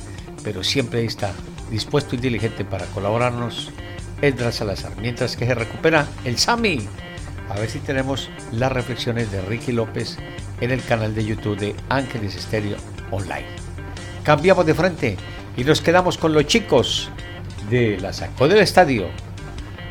[0.43, 1.31] pero siempre está
[1.71, 3.71] dispuesto y diligente para colaborarnos
[4.21, 4.91] Edra Salazar.
[4.97, 6.87] Mientras que se recupera el Sami.
[7.49, 10.17] A ver si tenemos las reflexiones de Ricky López
[10.61, 12.77] en el canal de YouTube de Ángeles Estéreo
[13.09, 13.47] Online.
[14.23, 15.17] Cambiamos de frente
[15.57, 17.09] y nos quedamos con los chicos
[17.69, 19.07] de la Sacó del Estadio.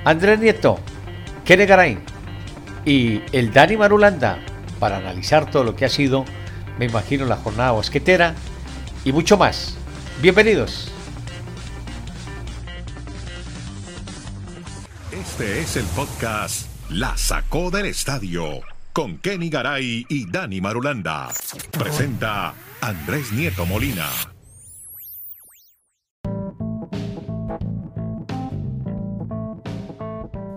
[0.05, 0.79] Andrés Nieto,
[1.45, 1.99] Kene Garay
[2.85, 4.39] y el Dani Marulanda
[4.79, 6.25] para analizar todo lo que ha sido,
[6.79, 8.35] me imagino, la jornada bosquetera
[9.05, 9.77] y mucho más.
[10.23, 10.91] Bienvenidos.
[15.21, 18.61] Este es el podcast La Sacó del Estadio
[18.95, 21.29] con Kenny Garay y Dani Marulanda.
[21.73, 24.07] Presenta Andrés Nieto Molina.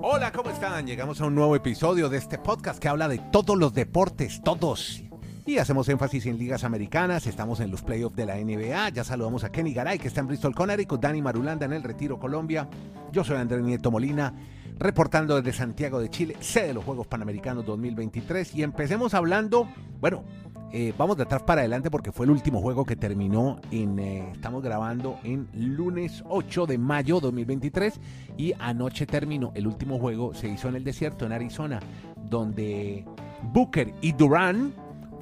[0.02, 0.88] Hola, ¿cómo están?
[0.88, 5.04] Llegamos a un nuevo episodio de este podcast que habla de todos los deportes, todos.
[5.46, 9.44] Y hacemos énfasis en ligas americanas, estamos en los playoffs de la NBA, ya saludamos
[9.44, 12.70] a Kenny Garay que está en Bristol, Connecticut, Dani Marulanda en el Retiro, Colombia.
[13.12, 14.34] Yo soy Andrés Nieto Molina
[14.80, 18.56] reportando desde Santiago de Chile, sede de los Juegos Panamericanos 2023.
[18.56, 19.68] Y empecemos hablando,
[20.00, 20.24] bueno,
[20.72, 24.32] eh, vamos de atrás para adelante porque fue el último juego que terminó en, eh,
[24.32, 28.00] estamos grabando en lunes 8 de mayo 2023
[28.38, 31.82] y anoche terminó, el último juego se hizo en el desierto, en Arizona,
[32.30, 33.06] donde
[33.52, 34.74] Booker y Durán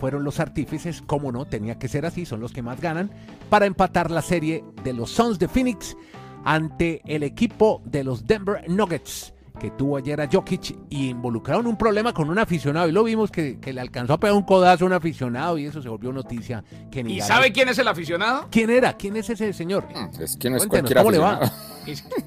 [0.02, 3.12] fueron los artífices, como no, tenía que ser así, son los que más ganan,
[3.52, 5.96] para empatar la serie de los Suns de Phoenix
[6.44, 11.78] ante el equipo de los Denver Nuggets que tuvo ayer a Jokic y involucraron un
[11.78, 12.90] problema con un aficionado.
[12.90, 15.84] Y lo vimos que, le alcanzó a pegar un codazo a un aficionado y eso
[15.84, 16.64] se volvió noticia.
[16.90, 18.48] Que ¿Y sabe quién es el aficionado?
[18.50, 18.94] ¿Quién era?
[18.94, 19.88] ¿Quién es ese señor?
[19.94, 21.42] Mm, es que no es cualquier ¿cómo aficionado.
[21.42, 21.54] Le va?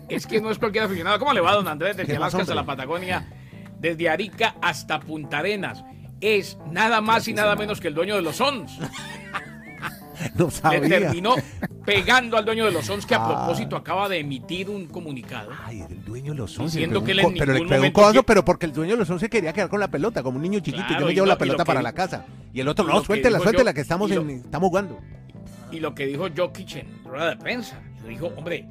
[0.08, 1.18] Es, que no es cualquier aficionado.
[1.18, 1.96] ¿Cómo le va, don Andrés?
[1.96, 3.26] Desde Alaska hasta la Patagonia,
[3.80, 5.82] desde Arica hasta Punta Arenas.
[6.24, 8.78] Es nada más y nada menos que el dueño de los Sons.
[10.36, 10.80] no sabía.
[10.80, 11.34] Le terminó
[11.84, 13.28] pegando al dueño de los Sons que a ah.
[13.28, 15.50] propósito acaba de emitir un comunicado.
[15.66, 16.72] Ay, el dueño de los Sons.
[16.72, 19.20] Diciendo que le pero le pegó un codazo, pero porque el dueño de los Sons
[19.20, 20.86] se quería quedar con la pelota, como un niño chiquito.
[20.88, 22.24] y yo me llevo la pelota para la casa.
[22.54, 24.98] Y el otro, no, suéltela, suéltela, que estamos, en, estamos jugando.
[25.72, 28.66] Y lo que dijo Jokic en rueda de prensa, le dijo, hombre,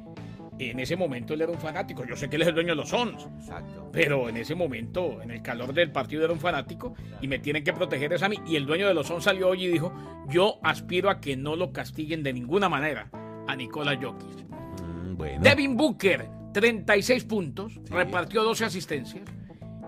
[0.58, 2.04] en ese momento él era un fanático.
[2.04, 3.28] Yo sé que él es el dueño de los Sons.
[3.40, 3.90] Exacto.
[3.92, 7.64] Pero en ese momento, en el calor del partido, era un fanático y me tienen
[7.64, 8.36] que proteger es a mí.
[8.46, 9.92] Y el dueño de los Sons salió hoy y dijo:
[10.28, 13.10] Yo aspiro a que no lo castiguen de ninguna manera
[13.46, 14.44] a Nikola Jokic.
[14.82, 19.24] Mm, Devin Booker, 36 puntos, repartió 12 asistencias.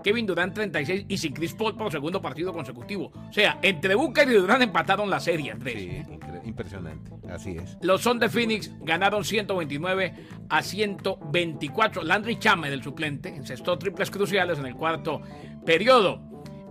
[0.07, 3.11] Kevin Durant 36 y sin Chris Paul por segundo partido consecutivo.
[3.13, 5.75] O sea, entre Booker y Durant empataron la serie, Andrés.
[5.75, 6.01] Sí,
[6.45, 7.11] impresionante.
[7.29, 7.77] Así es.
[7.81, 10.13] Los Son de Phoenix ganaron 129
[10.47, 12.03] a 124.
[12.03, 15.21] Landry Chame del suplente encestó triples cruciales en el cuarto
[15.65, 16.21] periodo.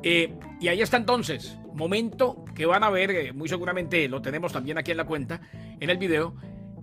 [0.02, 4.54] Eh, y ahí está entonces, momento que van a ver, eh, muy seguramente lo tenemos
[4.54, 5.42] también aquí en la cuenta,
[5.78, 6.36] en el video,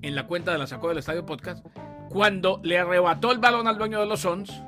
[0.04, 1.66] en la cuenta de la Sacó del Estadio Podcast,
[2.12, 4.62] cuando le arrebató el balón al dueño de los Sons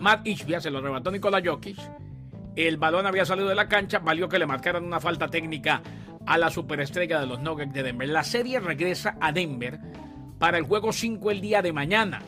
[0.00, 1.78] Matt Ishbia se lo arrebató Nikola Jokic.
[2.56, 5.82] El balón había salido de la cancha, valió que le marcaran una falta técnica
[6.26, 8.08] a la superestrella de los Nuggets de Denver.
[8.08, 9.78] La serie regresa a Denver
[10.38, 12.22] para el juego 5 el día de mañana.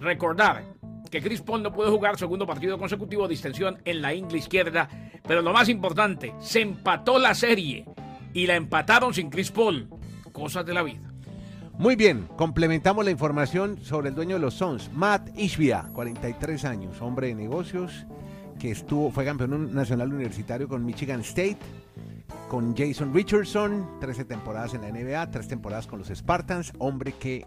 [0.00, 0.64] Recordar
[1.10, 4.88] que Chris Paul no puede jugar segundo partido consecutivo de extensión en la ingle izquierda,
[5.26, 7.84] pero lo más importante, se empató la serie
[8.32, 9.88] y la empataron sin Chris Paul.
[10.32, 11.09] Cosas de la vida.
[11.80, 17.00] Muy bien, complementamos la información sobre el dueño de los Sons, Matt Ishbia, 43 años,
[17.00, 18.06] hombre de negocios,
[18.58, 21.56] que estuvo, fue campeón nacional universitario con Michigan State,
[22.50, 27.46] con Jason Richardson, 13 temporadas en la NBA, 3 temporadas con los Spartans, hombre que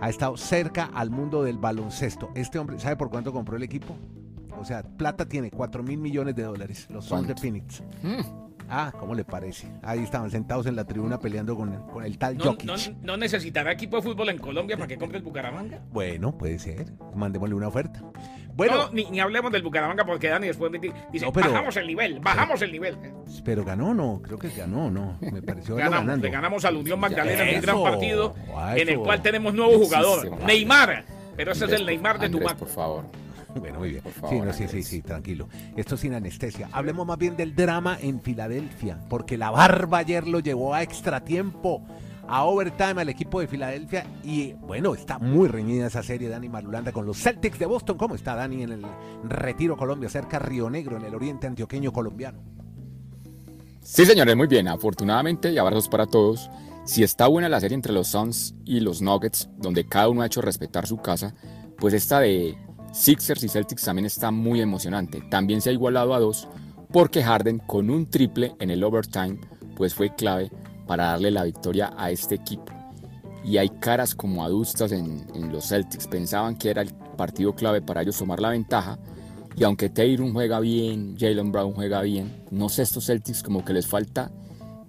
[0.00, 2.32] ha estado cerca al mundo del baloncesto.
[2.34, 3.96] Este hombre, ¿sabe por cuánto compró el equipo?
[4.60, 7.80] O sea, plata tiene 4 mil millones de dólares, los Sons de Phoenix.
[8.02, 8.47] Mm.
[8.70, 9.66] Ah, ¿cómo le parece?
[9.82, 12.56] Ahí estaban sentados en la tribuna peleando con, con el tal no,
[13.02, 15.80] No, necesitará equipo de fútbol en Colombia para que compre el Bucaramanga?
[15.90, 16.86] Bueno, puede ser.
[17.14, 18.02] Mandémosle una oferta.
[18.54, 20.72] Bueno, ni, hablemos del Bucaramanga porque Dani después
[21.12, 22.98] dice, bajamos el nivel, bajamos el nivel.
[23.44, 25.16] Pero ganó, no, creo que ganó, no.
[25.20, 26.26] Me pareció ganamos, ganando.
[26.26, 28.34] Le ganamos al Unión Magdalena en un gran partido
[28.74, 31.04] en el cual tenemos nuevo jugador, Neymar.
[31.36, 33.04] Pero ese es el Neymar de tu Por favor.
[33.68, 34.02] Bueno, muy bien.
[34.28, 35.48] sí, no, sí, sí, sí, tranquilo.
[35.76, 36.68] Esto sin anestesia.
[36.72, 41.24] Hablemos más bien del drama en Filadelfia, porque la barba ayer lo llevó a extra
[41.24, 41.84] tiempo,
[42.26, 44.06] a overtime al equipo de Filadelfia.
[44.22, 47.96] Y bueno, está muy reñida esa serie, Dani Marulanda, con los Celtics de Boston.
[47.96, 48.86] ¿Cómo está Dani en el
[49.24, 52.38] Retiro Colombia, cerca Río Negro, en el oriente antioqueño colombiano?
[53.82, 54.68] Sí, señores, muy bien.
[54.68, 56.50] Afortunadamente, y abrazos para todos.
[56.84, 60.26] Si está buena la serie entre los Suns y los Nuggets, donde cada uno ha
[60.26, 61.34] hecho respetar su casa,
[61.78, 62.56] pues esta de
[62.92, 65.22] Sixers y Celtics también está muy emocionante.
[65.30, 66.48] También se ha igualado a dos
[66.92, 69.38] porque Harden con un triple en el overtime
[69.76, 70.50] pues fue clave
[70.86, 72.72] para darle la victoria a este equipo.
[73.44, 76.08] Y hay caras como adustas en, los Celtics.
[76.08, 78.98] Pensaban que era el partido clave para ellos tomar la ventaja.
[79.56, 83.72] Y aunque Tatum juega bien, Jalen Brown juega bien, no sé estos Celtics como que
[83.72, 84.30] les falta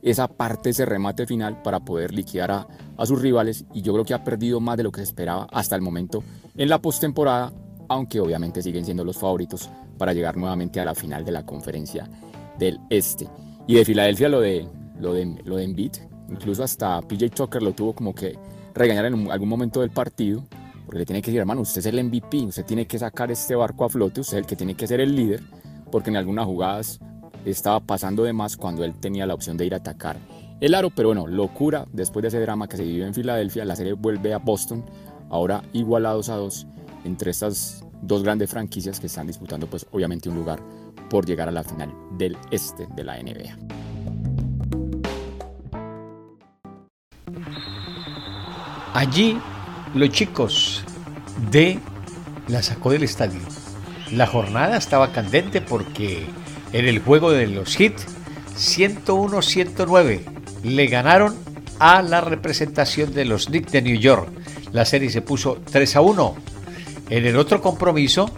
[0.01, 3.65] esa parte, ese remate final para poder liquidar a, a sus rivales.
[3.73, 6.23] Y yo creo que ha perdido más de lo que se esperaba hasta el momento
[6.55, 7.51] en la postemporada
[7.89, 12.09] aunque obviamente siguen siendo los favoritos para llegar nuevamente a la final de la conferencia
[12.57, 13.27] del Este.
[13.67, 14.67] Y de Filadelfia lo de,
[14.99, 15.91] lo de, lo de Embiid,
[16.29, 18.37] incluso hasta PJ Tucker lo tuvo como que
[18.73, 20.43] regañar en algún momento del partido,
[20.85, 23.55] porque le tiene que decir, hermano, usted es el MVP, usted tiene que sacar este
[23.55, 25.41] barco a flote, usted es el que tiene que ser el líder,
[25.91, 26.99] porque en algunas jugadas
[27.45, 30.17] estaba pasando de más cuando él tenía la opción de ir a atacar
[30.61, 33.77] el aro, pero bueno, locura, después de ese drama que se vivió en Filadelfia, la
[33.77, 34.83] serie vuelve a Boston,
[35.29, 36.67] ahora igualados a dos
[37.03, 40.59] entre estas dos grandes franquicias que están disputando pues obviamente un lugar
[41.09, 43.57] por llegar a la final del este de la NBA.
[48.93, 49.39] Allí
[49.93, 50.83] los chicos
[51.51, 51.79] de
[52.47, 53.39] la sacó del estadio.
[54.11, 56.25] La jornada estaba candente porque
[56.73, 58.07] en el juego de los hits
[58.55, 60.21] 101-109
[60.63, 61.35] le ganaron
[61.79, 64.29] a la representación de los Knicks de New York.
[64.73, 66.35] La serie se puso 3 a 1
[67.09, 68.29] en el otro compromiso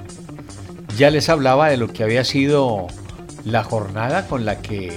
[0.97, 2.87] ya les hablaba de lo que había sido
[3.43, 4.91] la jornada con la que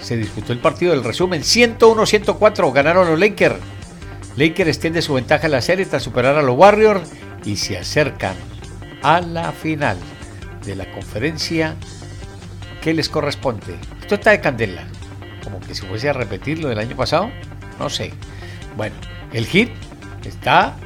[0.00, 0.92] se disputó el partido.
[0.92, 3.56] El resumen, 101-104 ganaron los Lakers.
[4.36, 7.08] Lakers extiende su ventaja en la serie tras superar a los Warriors
[7.44, 8.34] y se acercan
[9.02, 9.96] a la final
[10.64, 11.76] de la conferencia
[12.82, 13.76] que les corresponde.
[14.00, 14.84] Esto está de candela,
[15.42, 17.30] como que si fuese a repetir lo del año pasado,
[17.78, 18.12] no sé.
[18.76, 18.96] Bueno,
[19.32, 19.70] el hit
[20.24, 20.76] está,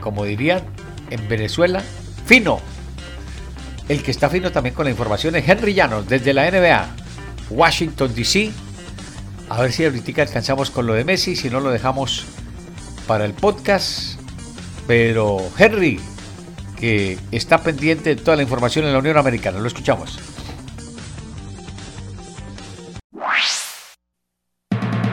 [0.00, 0.62] como dirían
[1.10, 1.82] en Venezuela,
[2.26, 2.60] fino.
[3.88, 6.88] El que está fino también con la información es Henry Llanos, desde la NBA,
[7.50, 8.50] Washington DC.
[9.48, 12.24] A ver si ahorita alcanzamos con lo de Messi, si no lo dejamos
[13.06, 14.18] para el podcast.
[14.86, 16.00] Pero Henry,
[16.78, 20.18] que está pendiente de toda la información en la Unión Americana, lo escuchamos.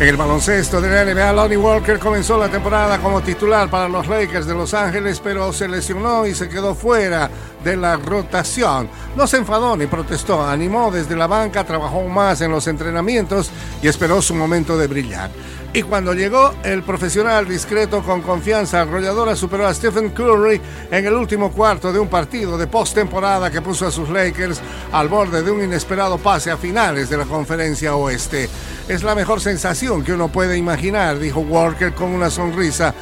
[0.00, 4.08] En el baloncesto de la NBA, Lonnie Walker comenzó la temporada como titular para los
[4.08, 7.28] Lakers de Los Ángeles, pero se lesionó y se quedó fuera
[7.62, 8.88] de la rotación.
[9.14, 13.50] No se enfadó ni protestó, animó desde la banca, trabajó más en los entrenamientos
[13.82, 15.30] y esperó su momento de brillar.
[15.72, 21.12] Y cuando llegó el profesional discreto con confianza arrolladora superó a Stephen Curry en el
[21.12, 25.50] último cuarto de un partido de postemporada que puso a sus Lakers al borde de
[25.50, 28.48] un inesperado pase a finales de la conferencia oeste.
[28.88, 32.94] Es la mejor sensación que uno puede imaginar, dijo Walker con una sonrisa.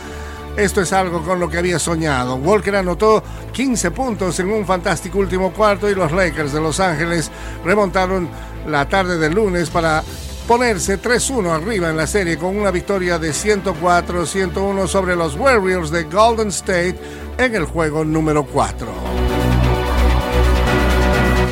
[0.56, 2.36] Esto es algo con lo que había soñado.
[2.36, 3.22] Walker anotó
[3.52, 7.30] 15 puntos en un fantástico último cuarto y los Lakers de Los Ángeles
[7.64, 8.28] remontaron
[8.66, 10.02] la tarde del lunes para
[10.48, 16.04] ponerse 3-1 arriba en la serie con una victoria de 104-101 sobre los Warriors de
[16.04, 16.96] Golden State
[17.36, 18.88] en el juego número 4.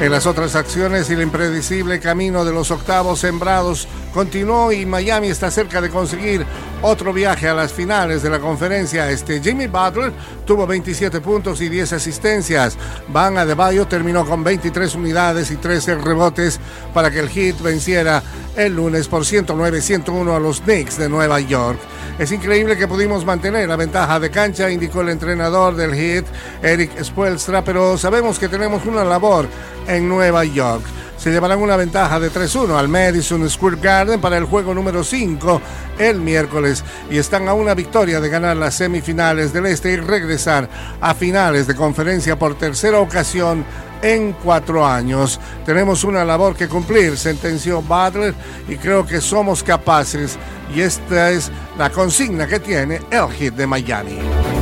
[0.01, 3.87] En las otras acciones, el impredecible camino de los octavos sembrados
[4.17, 6.47] continuó y Miami está cerca de conseguir
[6.81, 9.11] otro viaje a las finales de la conferencia.
[9.11, 10.11] Este Jimmy Butler
[10.47, 12.79] tuvo 27 puntos y 10 asistencias.
[13.09, 16.59] Van Adebayo terminó con 23 unidades y 13 rebotes
[16.95, 18.23] para que el Heat venciera
[18.57, 21.79] el lunes por 109-101 a los Knicks de Nueva York.
[22.19, 26.25] Es increíble que pudimos mantener la ventaja de cancha, indicó el entrenador del Heat,
[26.63, 29.47] Eric Spoelstra, pero sabemos que tenemos una labor
[29.87, 30.85] en Nueva York.
[31.17, 35.61] Se llevarán una ventaja de 3-1 al Madison Square Garden para el juego número 5
[35.99, 40.69] el miércoles y están a una victoria de ganar las semifinales del Este y regresar
[41.01, 43.65] a finales de conferencia por tercera ocasión
[44.03, 45.41] en cuatro años.
[45.65, 48.35] Tenemos una labor que cumplir, sentenció Butler,
[48.69, 50.39] y creo que somos capaces.
[50.75, 54.56] Y esta es la consigna que tiene el hit de Miami.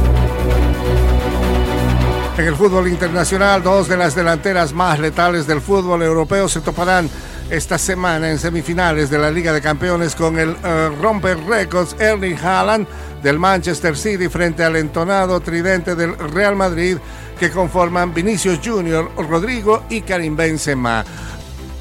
[2.36, 7.08] En el fútbol internacional, dos de las delanteras más letales del fútbol europeo se toparán
[7.48, 12.36] esta semana en semifinales de la Liga de Campeones con el uh, romper récords Erling
[12.36, 12.88] Haaland
[13.22, 16.98] del Manchester City frente al entonado tridente del Real Madrid
[17.38, 21.04] que conforman Vinicius Junior, Rodrigo y Karim Benzema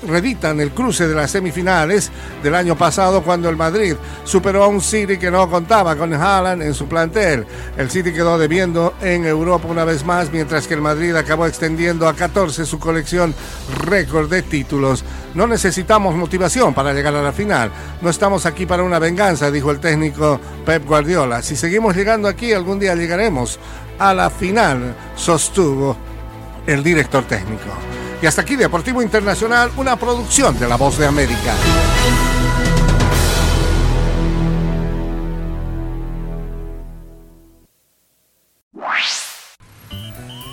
[0.08, 4.82] reeditan el cruce de las semifinales del año pasado cuando el Madrid superó a un
[4.82, 7.46] City que no contaba con Haaland en su plantel.
[7.78, 12.08] El City quedó debiendo en Europa una vez más, mientras que el Madrid acabó extendiendo
[12.08, 13.34] a 14 su colección
[13.86, 15.04] récord de títulos.
[15.34, 17.72] No necesitamos motivación para llegar a la final.
[18.02, 21.42] No estamos aquí para una venganza, dijo el técnico Pep Guardiola.
[21.42, 23.60] Si seguimos llegando aquí, algún día llegaremos
[24.00, 25.96] a la final, sostuvo
[26.68, 28.03] el director técnico.
[28.24, 31.54] Y hasta aquí Deportivo Internacional, una producción de La Voz de América.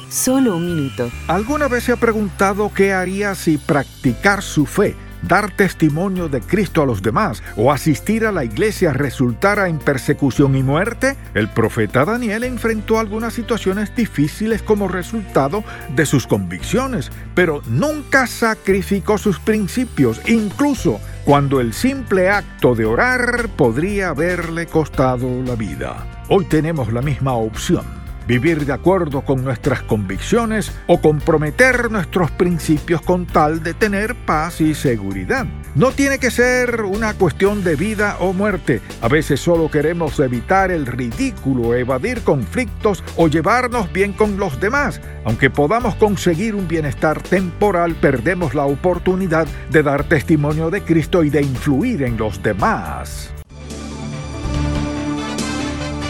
[0.09, 1.13] Solo un minuto.
[1.29, 4.97] ¿Alguna vez se ha preguntado qué haría si practicar su fe?
[5.23, 10.57] Dar testimonio de Cristo a los demás o asistir a la iglesia resultara en persecución
[10.57, 15.65] y muerte, el profeta Daniel enfrentó algunas situaciones difíciles como resultado
[15.95, 23.49] de sus convicciones, pero nunca sacrificó sus principios, incluso cuando el simple acto de orar
[23.57, 26.25] podría haberle costado la vida.
[26.29, 28.00] Hoy tenemos la misma opción
[28.31, 34.61] vivir de acuerdo con nuestras convicciones o comprometer nuestros principios con tal de tener paz
[34.61, 35.47] y seguridad.
[35.75, 38.83] No tiene que ser una cuestión de vida o muerte.
[39.03, 45.01] A veces solo queremos evitar el ridículo, evadir conflictos o llevarnos bien con los demás.
[45.25, 51.31] Aunque podamos conseguir un bienestar temporal, perdemos la oportunidad de dar testimonio de Cristo y
[51.31, 53.33] de influir en los demás.